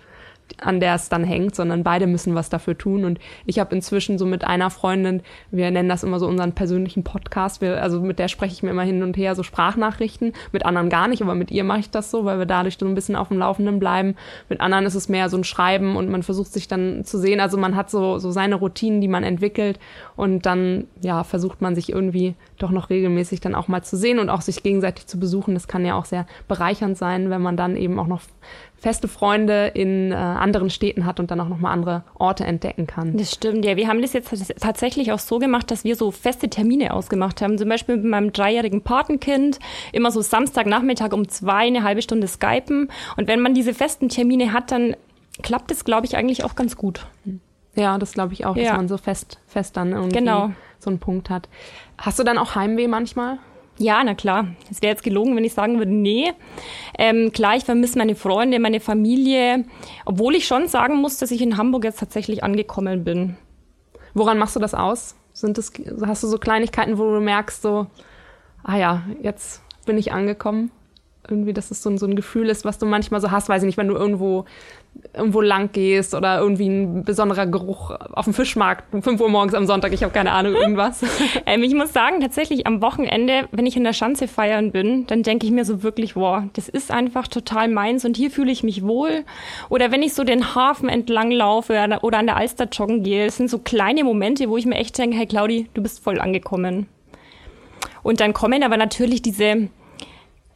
an 0.60 0.80
der 0.80 0.94
es 0.94 1.08
dann 1.08 1.24
hängt, 1.24 1.54
sondern 1.54 1.82
beide 1.82 2.06
müssen 2.06 2.34
was 2.34 2.48
dafür 2.48 2.76
tun. 2.76 3.04
Und 3.04 3.18
ich 3.46 3.58
habe 3.58 3.74
inzwischen 3.74 4.18
so 4.18 4.26
mit 4.26 4.44
einer 4.44 4.70
Freundin, 4.70 5.22
wir 5.50 5.70
nennen 5.70 5.88
das 5.88 6.02
immer 6.02 6.18
so 6.18 6.26
unseren 6.26 6.52
persönlichen 6.52 7.04
Podcast, 7.04 7.60
wir, 7.60 7.82
also 7.82 8.00
mit 8.00 8.18
der 8.18 8.28
spreche 8.28 8.52
ich 8.52 8.62
mir 8.62 8.70
immer 8.70 8.82
hin 8.82 9.02
und 9.02 9.16
her 9.16 9.34
so 9.34 9.42
Sprachnachrichten, 9.42 10.32
mit 10.52 10.64
anderen 10.64 10.88
gar 10.88 11.08
nicht, 11.08 11.22
aber 11.22 11.34
mit 11.34 11.50
ihr 11.50 11.64
mache 11.64 11.80
ich 11.80 11.90
das 11.90 12.10
so, 12.10 12.24
weil 12.24 12.38
wir 12.38 12.46
dadurch 12.46 12.76
so 12.78 12.86
ein 12.86 12.94
bisschen 12.94 13.16
auf 13.16 13.28
dem 13.28 13.38
Laufenden 13.38 13.78
bleiben. 13.78 14.16
Mit 14.48 14.60
anderen 14.60 14.86
ist 14.86 14.94
es 14.94 15.08
mehr 15.08 15.28
so 15.28 15.36
ein 15.36 15.44
Schreiben 15.44 15.96
und 15.96 16.08
man 16.08 16.22
versucht 16.22 16.52
sich 16.52 16.68
dann 16.68 17.04
zu 17.04 17.18
sehen. 17.18 17.40
Also 17.40 17.56
man 17.56 17.76
hat 17.76 17.90
so, 17.90 18.18
so 18.18 18.30
seine 18.30 18.56
Routinen, 18.56 19.00
die 19.00 19.08
man 19.08 19.24
entwickelt 19.24 19.78
und 20.16 20.46
dann 20.46 20.86
ja 21.02 21.24
versucht 21.24 21.60
man 21.60 21.74
sich 21.74 21.90
irgendwie 21.90 22.34
doch 22.58 22.70
noch 22.70 22.90
regelmäßig 22.90 23.40
dann 23.40 23.54
auch 23.54 23.68
mal 23.68 23.82
zu 23.82 23.96
sehen 23.96 24.18
und 24.18 24.30
auch 24.30 24.40
sich 24.40 24.62
gegenseitig 24.62 25.06
zu 25.06 25.18
besuchen. 25.18 25.54
Das 25.54 25.68
kann 25.68 25.84
ja 25.84 25.94
auch 25.94 26.04
sehr 26.04 26.26
bereichernd 26.48 26.96
sein, 26.96 27.30
wenn 27.30 27.42
man 27.42 27.56
dann 27.56 27.76
eben 27.76 27.98
auch 27.98 28.06
noch 28.06 28.22
feste 28.80 29.08
Freunde 29.08 29.68
in 29.74 30.10
äh, 30.10 30.14
anderen 30.14 30.70
Städten 30.70 31.04
hat 31.04 31.20
und 31.20 31.30
dann 31.30 31.40
auch 31.40 31.48
nochmal 31.48 31.72
andere 31.72 32.02
Orte 32.18 32.44
entdecken 32.44 32.86
kann. 32.86 33.16
Das 33.16 33.30
stimmt, 33.30 33.64
ja. 33.64 33.76
Wir 33.76 33.88
haben 33.88 34.00
das 34.00 34.14
jetzt 34.14 34.32
tatsächlich 34.58 35.12
auch 35.12 35.18
so 35.18 35.38
gemacht, 35.38 35.70
dass 35.70 35.84
wir 35.84 35.96
so 35.96 36.10
feste 36.10 36.48
Termine 36.48 36.94
ausgemacht 36.94 37.42
haben. 37.42 37.58
Zum 37.58 37.68
Beispiel 37.68 37.96
mit 37.96 38.06
meinem 38.06 38.32
dreijährigen 38.32 38.82
Patenkind 38.82 39.58
immer 39.92 40.10
so 40.10 40.22
Samstagnachmittag 40.22 41.12
um 41.12 41.28
zwei 41.28 41.66
eine 41.66 41.82
halbe 41.82 42.00
Stunde 42.00 42.26
skypen. 42.26 42.88
Und 43.16 43.28
wenn 43.28 43.40
man 43.40 43.52
diese 43.52 43.74
festen 43.74 44.08
Termine 44.08 44.54
hat, 44.54 44.72
dann 44.72 44.96
klappt 45.42 45.70
es, 45.70 45.84
glaube 45.84 46.06
ich, 46.06 46.16
eigentlich 46.16 46.42
auch 46.44 46.56
ganz 46.56 46.76
gut. 46.76 47.06
Ja, 47.74 47.98
das 47.98 48.12
glaube 48.12 48.32
ich 48.32 48.46
auch, 48.46 48.56
ja. 48.56 48.64
dass 48.64 48.76
man 48.78 48.88
so 48.88 48.96
fest, 48.96 49.38
fest 49.46 49.76
dann 49.76 49.92
irgendwie 49.92 50.18
genau. 50.18 50.52
so 50.78 50.90
einen 50.90 50.98
Punkt 50.98 51.28
hat. 51.28 51.48
Hast 51.98 52.18
du 52.18 52.24
dann 52.24 52.38
auch 52.38 52.54
Heimweh 52.54 52.88
manchmal? 52.88 53.38
Ja, 53.80 54.04
na 54.04 54.14
klar. 54.14 54.48
Es 54.70 54.82
wäre 54.82 54.92
jetzt 54.92 55.02
gelogen, 55.02 55.34
wenn 55.36 55.44
ich 55.44 55.54
sagen 55.54 55.78
würde, 55.78 55.90
nee. 55.90 56.34
Ähm, 56.98 57.32
klar, 57.32 57.56
ich 57.56 57.64
vermisse 57.64 57.96
meine 57.96 58.14
Freunde, 58.14 58.58
meine 58.58 58.78
Familie, 58.78 59.64
obwohl 60.04 60.34
ich 60.34 60.46
schon 60.46 60.68
sagen 60.68 60.96
muss, 60.96 61.16
dass 61.16 61.30
ich 61.30 61.40
in 61.40 61.56
Hamburg 61.56 61.84
jetzt 61.84 61.98
tatsächlich 61.98 62.44
angekommen 62.44 63.04
bin. 63.04 63.36
Woran 64.12 64.36
machst 64.36 64.54
du 64.54 64.60
das 64.60 64.74
aus? 64.74 65.16
Sind 65.32 65.56
das, 65.56 65.72
hast 66.04 66.22
du 66.22 66.26
so 66.26 66.36
Kleinigkeiten, 66.36 66.98
wo 66.98 67.04
du 67.04 67.20
merkst, 67.20 67.62
so, 67.62 67.86
ah 68.64 68.76
ja, 68.76 69.04
jetzt 69.22 69.62
bin 69.86 69.96
ich 69.96 70.12
angekommen? 70.12 70.70
Irgendwie, 71.26 71.54
dass 71.54 71.70
es 71.70 71.82
so, 71.82 71.96
so 71.96 72.04
ein 72.04 72.16
Gefühl 72.16 72.50
ist, 72.50 72.66
was 72.66 72.78
du 72.78 72.84
manchmal 72.84 73.22
so 73.22 73.30
hast, 73.30 73.48
weiß 73.48 73.62
ich 73.62 73.66
nicht, 73.66 73.78
wenn 73.78 73.88
du 73.88 73.94
irgendwo 73.94 74.44
irgendwo 75.14 75.40
lang 75.40 75.72
gehst 75.72 76.14
oder 76.14 76.38
irgendwie 76.38 76.68
ein 76.68 77.04
besonderer 77.04 77.46
Geruch 77.46 77.90
auf 77.90 78.24
dem 78.24 78.34
Fischmarkt 78.34 78.92
um 78.94 79.02
5 79.02 79.20
Uhr 79.20 79.28
morgens 79.28 79.54
am 79.54 79.66
Sonntag, 79.66 79.92
ich 79.92 80.02
habe 80.02 80.12
keine 80.12 80.32
Ahnung, 80.32 80.54
irgendwas. 80.54 81.02
ähm, 81.46 81.62
ich 81.62 81.74
muss 81.74 81.92
sagen, 81.92 82.20
tatsächlich 82.20 82.66
am 82.66 82.80
Wochenende, 82.82 83.48
wenn 83.50 83.66
ich 83.66 83.76
in 83.76 83.84
der 83.84 83.92
Schanze 83.92 84.28
feiern 84.28 84.72
bin, 84.72 85.06
dann 85.06 85.22
denke 85.22 85.46
ich 85.46 85.52
mir 85.52 85.64
so 85.64 85.82
wirklich, 85.82 86.16
wow, 86.16 86.42
das 86.52 86.68
ist 86.68 86.90
einfach 86.90 87.28
total 87.28 87.68
meins 87.68 88.04
und 88.04 88.16
hier 88.16 88.30
fühle 88.30 88.52
ich 88.52 88.62
mich 88.62 88.82
wohl. 88.82 89.24
Oder 89.68 89.90
wenn 89.90 90.02
ich 90.02 90.14
so 90.14 90.24
den 90.24 90.54
Hafen 90.54 90.88
entlang 90.88 91.30
laufe 91.30 91.72
oder 92.02 92.18
an 92.18 92.26
der 92.26 92.36
Alster 92.36 92.68
joggen 92.70 93.02
gehe, 93.02 93.26
es 93.26 93.36
sind 93.36 93.50
so 93.50 93.58
kleine 93.58 94.04
Momente, 94.04 94.48
wo 94.48 94.56
ich 94.56 94.66
mir 94.66 94.76
echt 94.76 94.96
denke, 94.98 95.16
hey 95.16 95.26
Claudi, 95.26 95.68
du 95.74 95.82
bist 95.82 96.02
voll 96.02 96.20
angekommen. 96.20 96.86
Und 98.02 98.20
dann 98.20 98.32
kommen 98.32 98.62
aber 98.62 98.76
natürlich 98.76 99.22
diese 99.22 99.68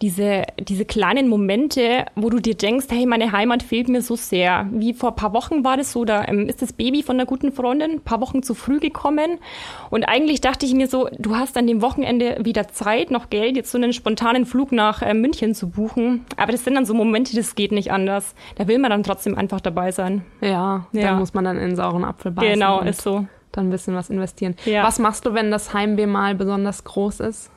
diese, 0.04 0.42
diese 0.58 0.84
kleinen 0.84 1.30
Momente, 1.30 2.04
wo 2.14 2.28
du 2.28 2.38
dir 2.38 2.54
denkst, 2.54 2.88
hey, 2.90 3.06
meine 3.06 3.32
Heimat 3.32 3.62
fehlt 3.62 3.88
mir 3.88 4.02
so 4.02 4.16
sehr. 4.16 4.68
Wie 4.70 4.92
vor 4.92 5.12
ein 5.12 5.16
paar 5.16 5.32
Wochen 5.32 5.64
war 5.64 5.78
das 5.78 5.92
so, 5.92 6.04
da 6.04 6.28
ähm, 6.28 6.46
ist 6.46 6.60
das 6.60 6.74
Baby 6.74 7.02
von 7.02 7.16
einer 7.16 7.24
guten 7.24 7.52
Freundin 7.52 7.92
ein 7.92 8.00
paar 8.02 8.20
Wochen 8.20 8.42
zu 8.42 8.52
früh 8.52 8.80
gekommen. 8.80 9.38
Und 9.88 10.04
eigentlich 10.04 10.42
dachte 10.42 10.66
ich 10.66 10.74
mir 10.74 10.88
so, 10.88 11.08
du 11.18 11.36
hast 11.36 11.56
an 11.56 11.66
dem 11.66 11.80
Wochenende 11.80 12.36
wieder 12.44 12.68
Zeit, 12.68 13.10
noch 13.10 13.30
Geld, 13.30 13.56
jetzt 13.56 13.70
so 13.70 13.78
einen 13.78 13.94
spontanen 13.94 14.44
Flug 14.44 14.72
nach 14.72 15.00
äh, 15.00 15.14
München 15.14 15.54
zu 15.54 15.70
buchen. 15.70 16.26
Aber 16.36 16.52
das 16.52 16.64
sind 16.64 16.74
dann 16.74 16.84
so 16.84 16.92
Momente, 16.92 17.34
das 17.34 17.54
geht 17.54 17.72
nicht 17.72 17.90
anders. 17.90 18.34
Da 18.56 18.68
will 18.68 18.78
man 18.78 18.90
dann 18.90 19.04
trotzdem 19.04 19.38
einfach 19.38 19.62
dabei 19.62 19.90
sein. 19.90 20.22
Ja, 20.42 20.86
ja. 20.92 21.02
da 21.02 21.14
muss 21.14 21.32
man 21.32 21.46
dann 21.46 21.56
in 21.56 21.68
den 21.68 21.76
sauren 21.76 22.04
Apfel 22.04 22.30
beißen. 22.30 22.52
Genau, 22.52 22.82
ist 22.82 23.00
so. 23.00 23.24
Dann 23.52 23.68
ein 23.68 23.70
bisschen 23.70 23.94
was 23.94 24.10
investieren. 24.10 24.54
Ja. 24.66 24.82
Was 24.84 24.98
machst 24.98 25.24
du, 25.24 25.32
wenn 25.32 25.50
das 25.50 25.72
Heimweh 25.72 26.04
mal 26.06 26.34
besonders 26.34 26.84
groß 26.84 27.20
ist? 27.20 27.50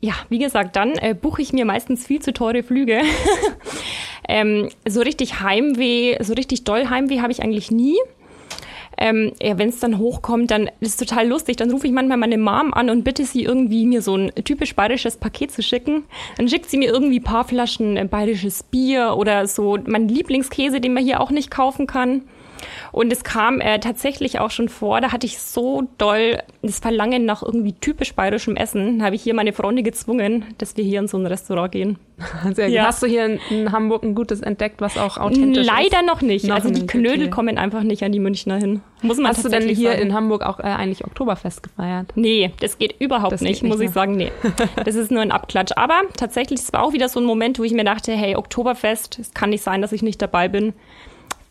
Ja, 0.00 0.14
wie 0.28 0.38
gesagt, 0.38 0.76
dann 0.76 0.92
äh, 0.92 1.14
buche 1.14 1.42
ich 1.42 1.52
mir 1.52 1.64
meistens 1.64 2.06
viel 2.06 2.20
zu 2.22 2.32
teure 2.32 2.62
Flüge. 2.62 3.00
ähm, 4.28 4.68
so 4.86 5.00
richtig 5.00 5.40
Heimweh, 5.40 6.22
so 6.22 6.34
richtig 6.34 6.64
doll 6.64 6.88
Heimweh 6.88 7.20
habe 7.20 7.32
ich 7.32 7.42
eigentlich 7.42 7.70
nie. 7.70 7.96
ähm, 8.96 9.32
ja, 9.42 9.58
wenn 9.58 9.68
es 9.68 9.80
dann 9.80 9.98
hochkommt, 9.98 10.50
dann 10.50 10.70
ist 10.80 11.00
es 11.00 11.08
total 11.08 11.26
lustig. 11.28 11.56
Dann 11.56 11.70
rufe 11.70 11.86
ich 11.86 11.92
manchmal 11.92 12.18
meine 12.18 12.38
Mom 12.38 12.72
an 12.74 12.90
und 12.90 13.02
bitte 13.04 13.24
sie 13.24 13.42
irgendwie 13.42 13.86
mir 13.86 14.02
so 14.02 14.16
ein 14.16 14.32
typisch 14.44 14.74
bayerisches 14.74 15.16
Paket 15.16 15.50
zu 15.50 15.62
schicken. 15.62 16.04
Dann 16.36 16.48
schickt 16.48 16.70
sie 16.70 16.78
mir 16.78 16.90
irgendwie 16.90 17.18
ein 17.18 17.24
paar 17.24 17.44
Flaschen 17.44 17.96
äh, 17.96 18.04
bayerisches 18.04 18.62
Bier 18.62 19.14
oder 19.16 19.48
so 19.48 19.78
mein 19.86 20.08
Lieblingskäse, 20.08 20.80
den 20.80 20.94
man 20.94 21.04
hier 21.04 21.20
auch 21.20 21.30
nicht 21.30 21.50
kaufen 21.50 21.86
kann. 21.88 22.22
Und 22.92 23.12
es 23.12 23.24
kam 23.24 23.60
äh, 23.60 23.78
tatsächlich 23.78 24.40
auch 24.40 24.50
schon 24.50 24.68
vor, 24.68 25.00
da 25.00 25.12
hatte 25.12 25.26
ich 25.26 25.38
so 25.38 25.88
doll 25.98 26.38
das 26.62 26.78
Verlangen 26.78 27.24
nach 27.24 27.42
irgendwie 27.42 27.72
typisch 27.72 28.14
bayerischem 28.14 28.56
Essen, 28.56 29.02
habe 29.02 29.16
ich 29.16 29.22
hier 29.22 29.34
meine 29.34 29.52
Freunde 29.52 29.82
gezwungen, 29.82 30.44
dass 30.58 30.76
wir 30.76 30.84
hier 30.84 31.00
in 31.00 31.08
so 31.08 31.18
ein 31.18 31.26
Restaurant 31.26 31.72
gehen. 31.72 31.98
Sehr 32.54 32.68
ja. 32.68 32.86
Hast 32.86 33.02
du 33.02 33.06
hier 33.06 33.26
in, 33.26 33.38
in, 33.50 33.72
Hamburg 33.72 34.02
ein 34.02 34.14
gutes 34.14 34.40
entdeckt, 34.40 34.80
was 34.80 34.98
auch 34.98 35.18
authentisch 35.18 35.66
Leider 35.66 35.80
ist? 35.80 35.92
Leider 35.92 36.06
noch 36.06 36.20
nicht. 36.20 36.46
Noch 36.46 36.56
also 36.56 36.70
die 36.70 36.86
Knödel 36.86 37.22
okay. 37.22 37.30
kommen 37.30 37.58
einfach 37.58 37.82
nicht 37.82 38.02
an 38.02 38.12
die 38.12 38.18
Münchner 38.18 38.56
hin. 38.56 38.80
Muss 39.02 39.18
man 39.18 39.28
Hast 39.28 39.44
du 39.44 39.48
denn 39.48 39.68
hier 39.68 39.92
sagen. 39.92 40.02
in 40.02 40.14
Hamburg 40.14 40.42
auch 40.42 40.58
äh, 40.58 40.62
eigentlich 40.62 41.04
Oktoberfest 41.04 41.62
gefeiert? 41.62 42.12
Nee, 42.16 42.52
das 42.60 42.78
geht 42.78 42.96
überhaupt 43.00 43.32
das 43.32 43.40
nicht, 43.40 43.60
geht 43.60 43.68
muss 43.68 43.78
nicht, 43.78 43.88
ich 43.88 43.94
sagen. 43.94 44.16
Nee, 44.16 44.32
das 44.84 44.96
ist 44.96 45.12
nur 45.12 45.22
ein 45.22 45.30
Abklatsch. 45.30 45.72
Aber 45.76 46.02
tatsächlich, 46.16 46.60
es 46.60 46.72
war 46.72 46.82
auch 46.82 46.92
wieder 46.92 47.08
so 47.08 47.20
ein 47.20 47.26
Moment, 47.26 47.58
wo 47.58 47.64
ich 47.64 47.72
mir 47.72 47.84
dachte, 47.84 48.12
hey, 48.12 48.34
Oktoberfest, 48.34 49.18
es 49.20 49.32
kann 49.32 49.50
nicht 49.50 49.62
sein, 49.62 49.80
dass 49.80 49.92
ich 49.92 50.02
nicht 50.02 50.20
dabei 50.20 50.48
bin 50.48 50.72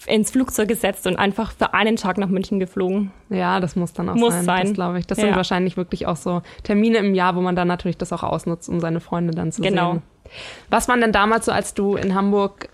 ins 0.05 0.31
Flugzeug 0.31 0.67
gesetzt 0.67 1.07
und 1.07 1.17
einfach 1.17 1.51
für 1.51 1.73
einen 1.73 1.95
Tag 1.95 2.17
nach 2.17 2.29
München 2.29 2.59
geflogen. 2.59 3.11
Ja, 3.29 3.59
das 3.59 3.75
muss 3.75 3.93
dann 3.93 4.09
auch 4.09 4.15
muss 4.15 4.33
sein. 4.33 4.45
sein. 4.45 4.63
Das 4.65 4.73
glaube 4.73 4.99
ich. 4.99 5.07
Das 5.07 5.17
ja. 5.17 5.25
sind 5.25 5.35
wahrscheinlich 5.35 5.75
wirklich 5.75 6.05
auch 6.05 6.15
so 6.15 6.41
Termine 6.63 6.99
im 6.99 7.15
Jahr, 7.15 7.35
wo 7.35 7.41
man 7.41 7.55
dann 7.55 7.67
natürlich 7.67 7.97
das 7.97 8.13
auch 8.13 8.23
ausnutzt, 8.23 8.69
um 8.69 8.79
seine 8.79 8.99
Freunde 8.99 9.33
dann 9.33 9.51
zu 9.51 9.61
genau. 9.61 9.93
sehen. 9.93 10.01
Was 10.69 10.87
waren 10.87 11.01
denn 11.01 11.11
damals 11.11 11.45
so, 11.45 11.51
als 11.51 11.73
du 11.73 11.95
in 11.95 12.13
Hamburg 12.13 12.69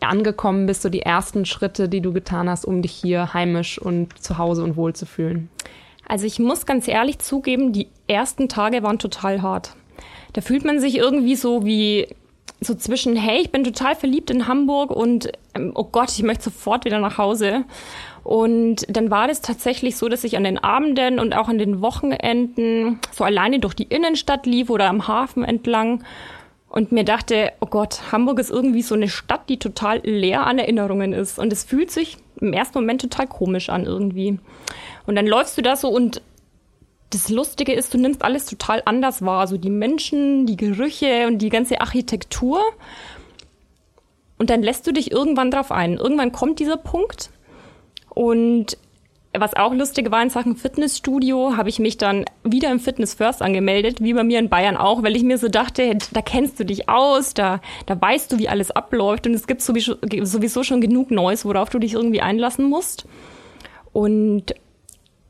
angekommen 0.00 0.66
bist, 0.66 0.82
so 0.82 0.88
die 0.88 1.02
ersten 1.02 1.44
Schritte, 1.44 1.88
die 1.88 2.00
du 2.00 2.12
getan 2.12 2.48
hast, 2.48 2.64
um 2.64 2.82
dich 2.82 2.92
hier 2.92 3.32
heimisch 3.34 3.78
und 3.78 4.18
zu 4.18 4.38
Hause 4.38 4.64
und 4.64 4.76
wohl 4.76 4.94
zu 4.94 5.06
fühlen? 5.06 5.48
Also 6.06 6.26
ich 6.26 6.38
muss 6.38 6.66
ganz 6.66 6.88
ehrlich 6.88 7.18
zugeben, 7.18 7.72
die 7.72 7.88
ersten 8.06 8.48
Tage 8.48 8.82
waren 8.82 8.98
total 8.98 9.42
hart. 9.42 9.74
Da 10.34 10.40
fühlt 10.40 10.64
man 10.64 10.80
sich 10.80 10.96
irgendwie 10.96 11.36
so 11.36 11.64
wie 11.64 12.08
so 12.60 12.74
zwischen, 12.74 13.16
hey, 13.16 13.40
ich 13.40 13.52
bin 13.52 13.64
total 13.64 13.94
verliebt 13.94 14.30
in 14.30 14.48
Hamburg 14.48 14.90
und 14.90 15.30
ähm, 15.54 15.72
oh 15.74 15.84
Gott, 15.84 16.10
ich 16.10 16.22
möchte 16.22 16.44
sofort 16.44 16.84
wieder 16.84 16.98
nach 16.98 17.18
Hause. 17.18 17.64
Und 18.22 18.86
dann 18.88 19.10
war 19.10 19.28
es 19.28 19.42
tatsächlich 19.42 19.96
so, 19.96 20.08
dass 20.08 20.24
ich 20.24 20.36
an 20.36 20.44
den 20.44 20.58
Abenden 20.58 21.18
und 21.18 21.36
auch 21.36 21.48
an 21.48 21.58
den 21.58 21.82
Wochenenden 21.82 23.00
so 23.12 23.24
alleine 23.24 23.58
durch 23.60 23.74
die 23.74 23.84
Innenstadt 23.84 24.46
lief 24.46 24.70
oder 24.70 24.88
am 24.88 25.06
Hafen 25.06 25.44
entlang 25.44 26.02
und 26.74 26.90
mir 26.90 27.04
dachte, 27.04 27.52
oh 27.60 27.66
Gott, 27.66 28.00
Hamburg 28.10 28.40
ist 28.40 28.50
irgendwie 28.50 28.82
so 28.82 28.96
eine 28.96 29.08
Stadt, 29.08 29.48
die 29.48 29.58
total 29.58 30.00
leer 30.02 30.44
an 30.44 30.58
Erinnerungen 30.58 31.12
ist. 31.12 31.38
Und 31.38 31.52
es 31.52 31.62
fühlt 31.62 31.92
sich 31.92 32.16
im 32.40 32.52
ersten 32.52 32.78
Moment 32.78 33.00
total 33.00 33.28
komisch 33.28 33.68
an 33.68 33.84
irgendwie. 33.84 34.40
Und 35.06 35.14
dann 35.14 35.26
läufst 35.26 35.56
du 35.56 35.62
da 35.62 35.76
so 35.76 35.88
und 35.88 36.20
das 37.14 37.28
Lustige 37.28 37.72
ist, 37.72 37.94
du 37.94 37.98
nimmst 37.98 38.22
alles 38.22 38.46
total 38.46 38.82
anders 38.84 39.22
wahr. 39.22 39.46
So 39.46 39.56
die 39.56 39.70
Menschen, 39.70 40.46
die 40.46 40.56
Gerüche 40.56 41.26
und 41.26 41.38
die 41.38 41.48
ganze 41.48 41.80
Architektur. 41.80 42.60
Und 44.38 44.50
dann 44.50 44.62
lässt 44.62 44.86
du 44.86 44.92
dich 44.92 45.12
irgendwann 45.12 45.50
drauf 45.50 45.70
ein. 45.70 45.94
Irgendwann 45.96 46.32
kommt 46.32 46.58
dieser 46.58 46.76
Punkt. 46.76 47.30
Und 48.10 48.76
was 49.36 49.54
auch 49.54 49.74
lustig 49.74 50.10
war 50.10 50.22
in 50.22 50.30
Sachen 50.30 50.56
Fitnessstudio, 50.56 51.56
habe 51.56 51.68
ich 51.68 51.78
mich 51.80 51.98
dann 51.98 52.24
wieder 52.44 52.70
im 52.70 52.78
Fitness 52.78 53.14
First 53.14 53.42
angemeldet, 53.42 54.00
wie 54.00 54.14
bei 54.14 54.22
mir 54.22 54.38
in 54.38 54.48
Bayern 54.48 54.76
auch, 54.76 55.02
weil 55.02 55.16
ich 55.16 55.24
mir 55.24 55.38
so 55.38 55.48
dachte, 55.48 55.96
da 56.12 56.22
kennst 56.22 56.60
du 56.60 56.64
dich 56.64 56.88
aus, 56.88 57.34
da, 57.34 57.60
da 57.86 58.00
weißt 58.00 58.30
du, 58.30 58.38
wie 58.38 58.48
alles 58.48 58.70
abläuft 58.70 59.26
und 59.26 59.34
es 59.34 59.48
gibt 59.48 59.60
sowieso, 59.60 59.96
sowieso 60.22 60.62
schon 60.62 60.80
genug 60.80 61.10
Neues, 61.10 61.44
worauf 61.44 61.68
du 61.68 61.80
dich 61.80 61.94
irgendwie 61.94 62.20
einlassen 62.20 62.64
musst. 62.64 63.06
Und 63.92 64.54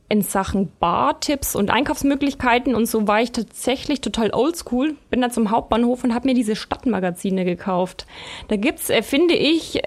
in 0.09 0.23
Sachen 0.23 0.71
Bartipps 0.81 1.57
und 1.57 1.71
Einkaufsmöglichkeiten 1.71 2.75
und 2.75 2.87
so 2.87 3.09
war 3.09 3.23
ich 3.23 3.33
tatsächlich 3.33 4.01
total 4.01 4.33
oldschool. 4.33 4.97
Bin 5.11 5.21
dann 5.21 5.31
zum 5.31 5.51
Hauptbahnhof 5.51 6.05
und 6.05 6.15
habe 6.15 6.29
mir 6.29 6.35
diese 6.35 6.57
Stadtmagazine 6.57 7.45
gekauft. 7.45 8.07
Da 8.49 8.57
gibt's, 8.57 8.91
äh, 8.91 9.03
finde 9.03 9.35
ich, 9.35 9.81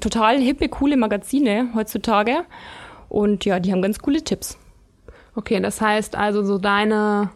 total 0.00 0.38
hippe, 0.38 0.68
coole 0.68 0.96
Magazine 0.96 1.70
heutzutage. 1.74 2.44
Und 3.08 3.44
ja, 3.44 3.60
die 3.60 3.72
haben 3.72 3.82
ganz 3.82 3.98
coole 4.00 4.22
Tipps. 4.22 4.58
Okay, 5.34 5.60
das 5.60 5.80
heißt 5.80 6.16
also 6.16 6.44
so 6.44 6.58
deine 6.58 7.30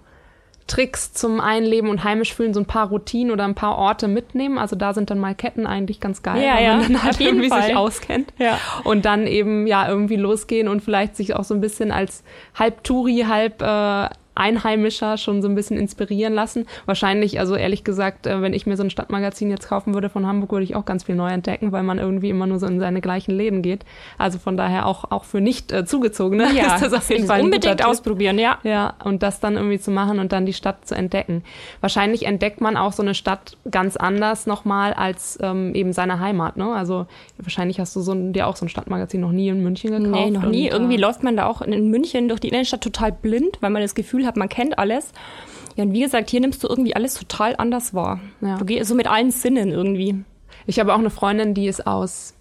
Tricks 0.66 1.12
zum 1.12 1.40
Einleben 1.40 1.88
und 1.88 2.02
heimisch 2.02 2.34
fühlen, 2.34 2.52
so 2.52 2.60
ein 2.60 2.66
paar 2.66 2.88
Routinen 2.88 3.32
oder 3.32 3.44
ein 3.44 3.54
paar 3.54 3.78
Orte 3.78 4.08
mitnehmen. 4.08 4.58
Also 4.58 4.74
da 4.74 4.94
sind 4.94 5.10
dann 5.10 5.18
mal 5.18 5.34
Ketten 5.34 5.66
eigentlich 5.66 6.00
ganz 6.00 6.22
geil, 6.22 6.42
ja, 6.42 6.56
weil 6.56 6.64
ja, 6.64 6.76
man 6.76 6.92
dann 6.92 7.02
halt 7.02 7.20
irgendwie 7.20 7.48
Fall. 7.48 7.62
sich 7.62 7.76
auskennt. 7.76 8.32
Ja. 8.38 8.58
Und 8.84 9.04
dann 9.04 9.26
eben 9.26 9.66
ja 9.66 9.88
irgendwie 9.88 10.16
losgehen 10.16 10.68
und 10.68 10.82
vielleicht 10.82 11.16
sich 11.16 11.34
auch 11.34 11.44
so 11.44 11.54
ein 11.54 11.60
bisschen 11.60 11.92
als 11.92 12.24
halb 12.54 12.82
Touri, 12.82 13.24
halb 13.28 13.62
äh, 13.62 14.08
Einheimischer 14.36 15.16
schon 15.16 15.42
so 15.42 15.48
ein 15.48 15.54
bisschen 15.54 15.76
inspirieren 15.78 16.34
lassen. 16.34 16.66
Wahrscheinlich, 16.84 17.40
also 17.40 17.56
ehrlich 17.56 17.84
gesagt, 17.84 18.26
äh, 18.26 18.42
wenn 18.42 18.52
ich 18.52 18.66
mir 18.66 18.76
so 18.76 18.82
ein 18.82 18.90
Stadtmagazin 18.90 19.50
jetzt 19.50 19.68
kaufen 19.68 19.94
würde 19.94 20.08
von 20.08 20.26
Hamburg, 20.26 20.52
würde 20.52 20.64
ich 20.64 20.76
auch 20.76 20.84
ganz 20.84 21.04
viel 21.04 21.14
neu 21.14 21.28
entdecken, 21.28 21.72
weil 21.72 21.82
man 21.82 21.98
irgendwie 21.98 22.30
immer 22.30 22.46
nur 22.46 22.58
so 22.58 22.66
in 22.66 22.80
seine 22.80 23.00
gleichen 23.00 23.32
Läden 23.32 23.62
geht. 23.62 23.84
Also 24.18 24.38
von 24.38 24.56
daher 24.56 24.86
auch, 24.86 25.10
auch 25.10 25.24
für 25.24 25.40
nicht 25.40 25.72
äh, 25.72 25.84
zugezogene 25.84 26.52
ja, 26.54 26.74
ist 26.74 26.84
das 26.84 26.92
auf 26.92 27.08
jeden 27.10 27.26
Fall 27.26 27.40
unbedingt 27.40 27.84
ausprobieren, 27.84 28.38
ja. 28.38 28.58
Ja, 28.62 28.94
und 29.04 29.22
das 29.22 29.40
dann 29.40 29.56
irgendwie 29.56 29.78
zu 29.78 29.90
machen 29.90 30.18
und 30.18 30.32
dann 30.32 30.46
die 30.46 30.52
Stadt 30.52 30.86
zu 30.86 30.94
entdecken. 30.94 31.42
Wahrscheinlich 31.80 32.26
entdeckt 32.26 32.60
man 32.60 32.76
auch 32.76 32.92
so 32.92 33.02
eine 33.02 33.14
Stadt 33.14 33.56
ganz 33.70 33.96
anders 33.96 34.46
nochmal 34.46 34.92
als 34.92 35.38
ähm, 35.42 35.74
eben 35.74 35.92
seine 35.92 36.20
Heimat, 36.20 36.56
ne? 36.56 36.72
Also 36.72 37.06
wahrscheinlich 37.38 37.80
hast 37.80 37.94
du 37.96 38.00
so 38.00 38.12
ein, 38.12 38.32
dir 38.32 38.46
auch 38.46 38.56
so 38.56 38.66
ein 38.66 38.68
Stadtmagazin 38.68 39.20
noch 39.20 39.32
nie 39.32 39.48
in 39.48 39.62
München 39.62 39.90
gekauft. 39.90 40.24
Nee, 40.24 40.30
noch 40.30 40.46
nie. 40.46 40.66
Und, 40.66 40.72
Irgendwie 40.72 40.96
äh, 40.96 41.00
läuft 41.00 41.22
man 41.22 41.36
da 41.36 41.46
auch 41.46 41.62
in 41.62 41.90
München 41.90 42.28
durch 42.28 42.40
die 42.40 42.48
Innenstadt 42.48 42.82
total 42.82 43.12
blind, 43.12 43.58
weil 43.60 43.70
man 43.70 43.82
das 43.82 43.94
Gefühl 43.94 44.25
hat, 44.26 44.36
man 44.36 44.48
kennt 44.48 44.78
alles. 44.78 45.12
Ja, 45.76 45.84
und 45.84 45.92
wie 45.92 46.00
gesagt, 46.00 46.30
hier 46.30 46.40
nimmst 46.40 46.62
du 46.64 46.68
irgendwie 46.68 46.96
alles 46.96 47.14
total 47.14 47.54
anders 47.56 47.94
wahr. 47.94 48.20
Ja. 48.40 48.56
Du 48.56 48.64
gehst 48.64 48.88
so 48.88 48.94
mit 48.94 49.06
allen 49.06 49.30
Sinnen 49.30 49.70
irgendwie. 49.70 50.24
Ich 50.66 50.78
habe 50.80 50.94
auch 50.94 50.98
eine 50.98 51.10
Freundin, 51.10 51.54
die 51.54 51.66
ist 51.66 51.86
aus 51.86 52.34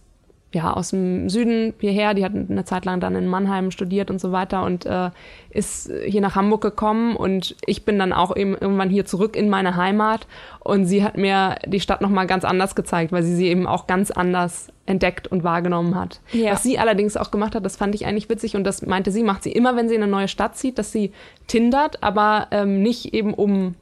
ja, 0.56 0.72
aus 0.72 0.92
dem 0.92 1.30
Süden 1.30 1.74
hierher, 1.82 2.14
die 2.14 2.24
hat 2.24 2.32
eine 2.34 2.64
Zeit 2.64 2.86
lang 2.86 3.02
dann 3.02 3.14
in 3.16 3.28
Mannheim 3.28 3.72
studiert 3.72 4.10
und 4.10 4.22
so 4.22 4.32
weiter 4.32 4.64
und 4.64 4.86
äh, 4.86 5.10
ist 5.50 5.92
hier 6.06 6.22
nach 6.22 6.36
Hamburg 6.36 6.62
gekommen 6.62 7.18
und 7.18 7.58
ich 7.66 7.84
bin 7.84 8.00
dann 8.00 8.14
auch 8.14 8.34
eben 8.38 8.56
irgendwann 8.56 8.90
hier 8.90 9.06
zurück 9.06 9.36
in 9.36 9.50
meine 9.50 9.76
Heimat 9.76 10.28
und 10.62 10.86
sie 10.86 11.04
hat 11.04 11.18
mir 11.18 11.56
die 11.66 11.82
Stadt 11.82 12.00
nochmal 12.00 12.26
ganz 12.26 12.46
anders 12.46 12.74
gezeigt, 12.74 13.12
weil 13.12 13.22
sie 13.22 13.36
sie 13.36 13.48
eben 13.48 13.68
auch 13.68 13.86
ganz 13.86 14.12
anders 14.12 14.70
entdeckt 14.86 15.28
und 15.28 15.44
wahrgenommen 15.44 15.94
hat. 15.94 16.22
Ja. 16.32 16.54
Was 16.54 16.64
sie 16.64 16.80
allerdings 16.80 17.18
auch 17.18 17.32
gemacht 17.32 17.54
hat, 17.54 17.66
das 17.66 17.76
fand 17.76 17.94
ich 17.94 18.06
eigentlich 18.06 18.30
witzig 18.30 18.56
und 18.56 18.64
das 18.64 18.82
meinte 18.82 19.12
sie, 19.12 19.24
macht 19.24 19.44
sie 19.44 19.52
immer, 19.52 19.76
wenn 19.76 19.90
sie 19.90 19.96
in 19.96 20.04
eine 20.04 20.12
neue 20.12 20.30
Stadt 20.30 20.56
zieht, 20.56 20.78
dass 20.78 20.94
sie 20.94 21.12
tindert, 21.48 22.02
aber 22.02 22.48
ähm, 22.52 22.82
nicht 22.82 23.14
eben 23.14 23.34
um 23.34 23.76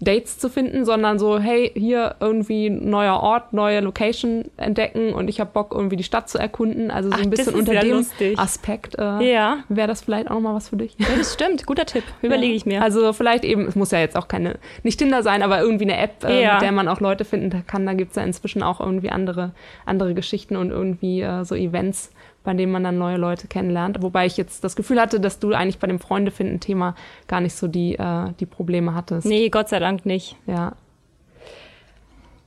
Dates 0.00 0.38
zu 0.38 0.48
finden, 0.48 0.84
sondern 0.84 1.18
so, 1.18 1.38
hey, 1.38 1.72
hier 1.74 2.14
irgendwie 2.20 2.70
neuer 2.70 3.20
Ort, 3.20 3.52
neue 3.52 3.80
Location 3.80 4.44
entdecken 4.56 5.12
und 5.12 5.28
ich 5.28 5.40
habe 5.40 5.50
Bock, 5.52 5.72
irgendwie 5.74 5.96
die 5.96 6.04
Stadt 6.04 6.28
zu 6.28 6.38
erkunden. 6.38 6.90
Also 6.90 7.10
so 7.10 7.16
Ach, 7.16 7.22
ein 7.22 7.30
bisschen 7.30 7.54
unter 7.54 7.72
ja 7.72 7.80
dem 7.80 7.96
lustig. 7.96 8.38
Aspekt. 8.38 8.96
Äh, 8.96 9.32
ja. 9.32 9.58
Wäre 9.68 9.88
das 9.88 10.02
vielleicht 10.02 10.28
auch 10.28 10.34
nochmal 10.34 10.54
was 10.54 10.68
für 10.68 10.76
dich? 10.76 10.94
Ja, 10.98 11.06
das 11.16 11.34
stimmt. 11.34 11.66
Guter 11.66 11.84
Tipp. 11.84 12.04
Überlege 12.22 12.54
ich 12.54 12.64
mir. 12.64 12.82
Also 12.82 13.12
vielleicht 13.12 13.44
eben, 13.44 13.66
es 13.66 13.74
muss 13.74 13.90
ja 13.90 13.98
jetzt 13.98 14.16
auch 14.16 14.28
keine, 14.28 14.58
nicht 14.84 14.98
Tinder 14.98 15.22
sein, 15.24 15.42
aber 15.42 15.60
irgendwie 15.60 15.84
eine 15.84 15.98
App, 15.98 16.22
äh, 16.24 16.42
ja. 16.42 16.54
mit 16.54 16.62
der 16.62 16.72
man 16.72 16.86
auch 16.86 17.00
Leute 17.00 17.24
finden 17.24 17.64
kann. 17.66 17.84
Da 17.84 17.94
gibt's 17.94 18.14
ja 18.14 18.22
inzwischen 18.22 18.62
auch 18.62 18.80
irgendwie 18.80 19.10
andere, 19.10 19.52
andere 19.84 20.14
Geschichten 20.14 20.56
und 20.56 20.70
irgendwie 20.70 21.22
äh, 21.22 21.44
so 21.44 21.56
Events, 21.56 22.12
bei 22.44 22.54
dem 22.54 22.70
man 22.70 22.84
dann 22.84 22.98
neue 22.98 23.16
Leute 23.16 23.46
kennenlernt. 23.46 24.02
Wobei 24.02 24.26
ich 24.26 24.36
jetzt 24.36 24.64
das 24.64 24.76
Gefühl 24.76 25.00
hatte, 25.00 25.20
dass 25.20 25.38
du 25.38 25.52
eigentlich 25.52 25.78
bei 25.78 25.86
dem 25.86 25.98
Freunde-Finden-Thema 25.98 26.94
gar 27.26 27.40
nicht 27.40 27.54
so 27.54 27.68
die, 27.68 27.94
äh, 27.96 28.32
die 28.40 28.46
Probleme 28.46 28.94
hattest. 28.94 29.26
Nee, 29.26 29.48
Gott 29.48 29.68
sei 29.68 29.78
Dank 29.78 30.06
nicht. 30.06 30.36
Ja. 30.46 30.72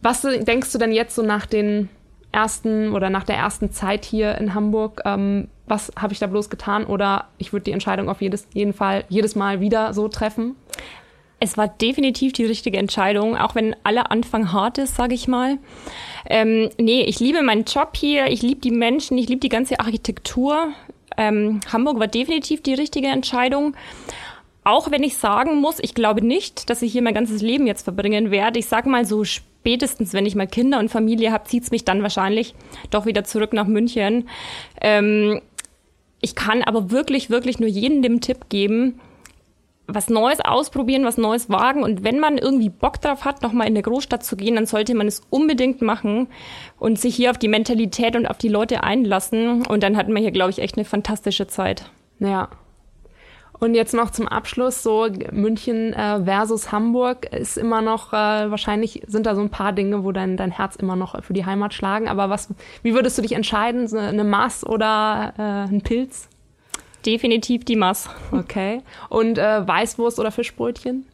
Was 0.01 0.21
denkst 0.21 0.71
du 0.71 0.77
denn 0.77 0.91
jetzt 0.91 1.15
so 1.15 1.21
nach 1.21 1.45
den 1.45 1.89
ersten 2.31 2.93
oder 2.93 3.09
nach 3.09 3.23
der 3.23 3.35
ersten 3.35 3.71
Zeit 3.71 4.05
hier 4.05 4.37
in 4.37 4.55
Hamburg? 4.55 5.01
Ähm, 5.05 5.47
was 5.67 5.91
habe 5.97 6.13
ich 6.13 6.19
da 6.19 6.27
bloß 6.27 6.49
getan? 6.49 6.85
Oder 6.85 7.25
ich 7.37 7.53
würde 7.53 7.65
die 7.65 7.71
Entscheidung 7.71 8.09
auf 8.09 8.21
jedes, 8.21 8.47
jeden 8.53 8.73
Fall 8.73 9.03
jedes 9.09 9.35
Mal 9.35 9.59
wieder 9.59 9.93
so 9.93 10.07
treffen? 10.07 10.55
Es 11.43 11.57
war 11.57 11.67
definitiv 11.67 12.33
die 12.33 12.45
richtige 12.45 12.77
Entscheidung, 12.77 13.35
auch 13.35 13.55
wenn 13.55 13.75
aller 13.83 14.11
Anfang 14.11 14.53
hart 14.53 14.77
ist, 14.77 14.95
sage 14.95 15.15
ich 15.15 15.27
mal. 15.27 15.57
Ähm, 16.29 16.69
nee, 16.77 17.01
ich 17.01 17.19
liebe 17.19 17.41
meinen 17.41 17.65
Job 17.65 17.97
hier, 17.97 18.27
ich 18.27 18.43
liebe 18.43 18.61
die 18.61 18.69
Menschen, 18.69 19.17
ich 19.17 19.27
liebe 19.27 19.39
die 19.39 19.49
ganze 19.49 19.79
Architektur. 19.79 20.67
Ähm, 21.17 21.59
Hamburg 21.73 21.99
war 21.99 22.05
definitiv 22.05 22.61
die 22.61 22.75
richtige 22.75 23.07
Entscheidung. 23.07 23.75
Auch 24.63 24.91
wenn 24.91 25.01
ich 25.01 25.17
sagen 25.17 25.59
muss, 25.59 25.79
ich 25.81 25.95
glaube 25.95 26.23
nicht, 26.23 26.69
dass 26.69 26.83
ich 26.83 26.91
hier 26.91 27.01
mein 27.01 27.15
ganzes 27.15 27.41
Leben 27.41 27.65
jetzt 27.65 27.81
verbringen 27.81 28.29
werde. 28.29 28.59
Ich 28.59 28.67
sag 28.67 28.85
mal 28.85 29.03
so 29.03 29.23
spätestens, 29.23 30.13
wenn 30.13 30.27
ich 30.27 30.35
mal 30.35 30.45
Kinder 30.45 30.77
und 30.77 30.89
Familie 30.89 31.31
habe, 31.31 31.45
zieht's 31.45 31.71
mich 31.71 31.83
dann 31.83 32.03
wahrscheinlich 32.03 32.53
doch 32.91 33.07
wieder 33.07 33.23
zurück 33.23 33.53
nach 33.53 33.65
München. 33.65 34.29
Ähm, 34.79 35.41
ich 36.21 36.35
kann 36.35 36.61
aber 36.61 36.91
wirklich, 36.91 37.31
wirklich 37.31 37.59
nur 37.59 37.69
jedem 37.69 38.03
den 38.03 38.21
Tipp 38.21 38.49
geben, 38.49 38.99
was 39.93 40.09
Neues 40.09 40.39
ausprobieren, 40.39 41.05
was 41.05 41.17
Neues 41.17 41.49
wagen. 41.49 41.83
Und 41.83 42.03
wenn 42.03 42.19
man 42.19 42.37
irgendwie 42.37 42.69
Bock 42.69 43.01
drauf 43.01 43.25
hat, 43.25 43.41
nochmal 43.41 43.67
in 43.67 43.73
eine 43.73 43.81
Großstadt 43.81 44.23
zu 44.23 44.35
gehen, 44.35 44.55
dann 44.55 44.65
sollte 44.65 44.95
man 44.95 45.07
es 45.07 45.21
unbedingt 45.29 45.81
machen 45.81 46.27
und 46.79 46.99
sich 46.99 47.15
hier 47.15 47.31
auf 47.31 47.37
die 47.37 47.47
Mentalität 47.47 48.15
und 48.15 48.25
auf 48.25 48.37
die 48.37 48.49
Leute 48.49 48.83
einlassen. 48.83 49.65
Und 49.65 49.83
dann 49.83 49.97
hatten 49.97 50.13
wir 50.13 50.21
hier, 50.21 50.31
glaube 50.31 50.51
ich, 50.51 50.59
echt 50.59 50.77
eine 50.77 50.85
fantastische 50.85 51.47
Zeit. 51.47 51.89
Ja, 52.19 52.49
und 53.61 53.75
jetzt 53.75 53.93
noch 53.93 54.09
zum 54.09 54.27
Abschluss, 54.27 54.81
so 54.81 55.07
München 55.31 55.93
äh, 55.93 56.23
versus 56.23 56.71
Hamburg 56.71 57.31
ist 57.31 57.59
immer 57.59 57.83
noch, 57.83 58.11
äh, 58.11 58.49
wahrscheinlich 58.49 59.03
sind 59.05 59.27
da 59.27 59.35
so 59.35 59.41
ein 59.41 59.51
paar 59.51 59.71
Dinge, 59.71 60.03
wo 60.03 60.11
dein, 60.11 60.35
dein 60.35 60.49
Herz 60.49 60.75
immer 60.75 60.95
noch 60.95 61.23
für 61.23 61.33
die 61.33 61.45
Heimat 61.45 61.75
schlagen. 61.75 62.07
Aber 62.07 62.31
was, 62.31 62.49
wie 62.81 62.95
würdest 62.95 63.19
du 63.19 63.21
dich 63.21 63.33
entscheiden? 63.33 63.87
So 63.87 63.99
eine 63.99 64.23
Maß 64.23 64.65
oder 64.65 65.35
äh, 65.37 65.71
ein 65.71 65.81
Pilz? 65.83 66.27
Definitiv 67.05 67.65
die 67.65 67.75
Maß. 67.75 68.09
Okay. 68.31 68.81
Und 69.09 69.37
äh, 69.37 69.67
Weißwurst 69.67 70.19
oder 70.19 70.31
Fischbrötchen? 70.31 71.05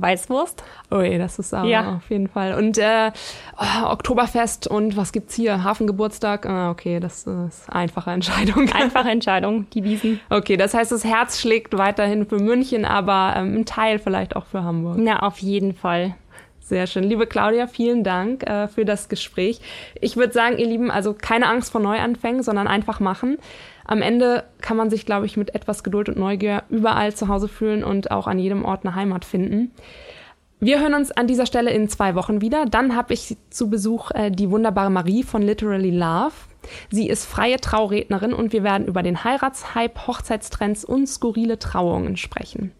Weißwurst. 0.00 0.62
Ui, 0.90 1.18
das 1.18 1.38
ist 1.38 1.54
aber 1.54 1.68
ja. 1.68 1.96
auf 1.96 2.10
jeden 2.10 2.28
Fall. 2.28 2.54
Und 2.54 2.78
äh, 2.78 3.10
oh, 3.58 3.86
Oktoberfest 3.86 4.66
und 4.66 4.96
was 4.96 5.12
gibt's 5.12 5.34
hier? 5.34 5.64
Hafengeburtstag? 5.64 6.46
Ah, 6.46 6.70
okay, 6.70 7.00
das 7.00 7.26
ist 7.26 7.68
einfache 7.70 8.10
Entscheidung. 8.10 8.68
Einfache 8.72 9.08
Entscheidung, 9.08 9.68
die 9.70 9.84
Wiesen. 9.84 10.20
Okay, 10.30 10.56
das 10.56 10.74
heißt, 10.74 10.92
das 10.92 11.04
Herz 11.04 11.40
schlägt 11.40 11.76
weiterhin 11.76 12.26
für 12.26 12.38
München, 12.38 12.84
aber 12.84 13.34
ähm, 13.36 13.56
ein 13.56 13.64
Teil 13.64 13.98
vielleicht 13.98 14.36
auch 14.36 14.46
für 14.46 14.62
Hamburg. 14.62 14.96
Na, 14.98 15.20
auf 15.20 15.38
jeden 15.38 15.74
Fall. 15.74 16.14
Sehr 16.66 16.88
schön. 16.88 17.04
Liebe 17.04 17.28
Claudia, 17.28 17.68
vielen 17.68 18.02
Dank 18.02 18.42
äh, 18.42 18.66
für 18.66 18.84
das 18.84 19.08
Gespräch. 19.08 19.60
Ich 20.00 20.16
würde 20.16 20.32
sagen, 20.32 20.58
ihr 20.58 20.66
Lieben, 20.66 20.90
also 20.90 21.14
keine 21.14 21.46
Angst 21.46 21.70
vor 21.70 21.80
Neuanfängen, 21.80 22.42
sondern 22.42 22.66
einfach 22.66 22.98
machen. 22.98 23.38
Am 23.84 24.02
Ende 24.02 24.42
kann 24.62 24.76
man 24.76 24.90
sich, 24.90 25.06
glaube 25.06 25.26
ich, 25.26 25.36
mit 25.36 25.54
etwas 25.54 25.84
Geduld 25.84 26.08
und 26.08 26.18
Neugier 26.18 26.64
überall 26.68 27.14
zu 27.14 27.28
Hause 27.28 27.46
fühlen 27.46 27.84
und 27.84 28.10
auch 28.10 28.26
an 28.26 28.40
jedem 28.40 28.64
Ort 28.64 28.84
eine 28.84 28.96
Heimat 28.96 29.24
finden. 29.24 29.70
Wir 30.58 30.80
hören 30.80 30.94
uns 30.94 31.12
an 31.12 31.26
dieser 31.26 31.44
Stelle 31.44 31.70
in 31.70 31.88
zwei 31.90 32.14
Wochen 32.14 32.40
wieder. 32.40 32.64
Dann 32.64 32.96
habe 32.96 33.12
ich 33.12 33.36
zu 33.50 33.68
Besuch 33.68 34.10
äh, 34.12 34.30
die 34.30 34.50
wunderbare 34.50 34.90
Marie 34.90 35.22
von 35.22 35.42
Literally 35.42 35.90
Love. 35.90 36.32
Sie 36.90 37.08
ist 37.08 37.26
freie 37.26 37.58
Traurednerin 37.58 38.32
und 38.32 38.52
wir 38.54 38.62
werden 38.62 38.86
über 38.86 39.02
den 39.02 39.22
Heiratshype, 39.22 40.06
Hochzeitstrends 40.06 40.84
und 40.84 41.06
skurrile 41.06 41.58
Trauungen 41.58 42.16
sprechen. 42.16 42.72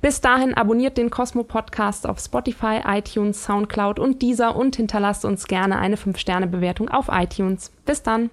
Bis 0.00 0.20
dahin 0.20 0.54
abonniert 0.54 0.96
den 0.96 1.10
Cosmo 1.10 1.42
Podcast 1.42 2.06
auf 2.06 2.20
Spotify, 2.20 2.80
iTunes, 2.86 3.44
Soundcloud 3.44 3.98
und 3.98 4.22
dieser 4.22 4.54
und 4.54 4.76
hinterlasst 4.76 5.24
uns 5.24 5.46
gerne 5.46 5.78
eine 5.78 5.96
5-Sterne-Bewertung 5.96 6.88
auf 6.88 7.08
iTunes. 7.10 7.72
Bis 7.84 8.02
dann! 8.02 8.30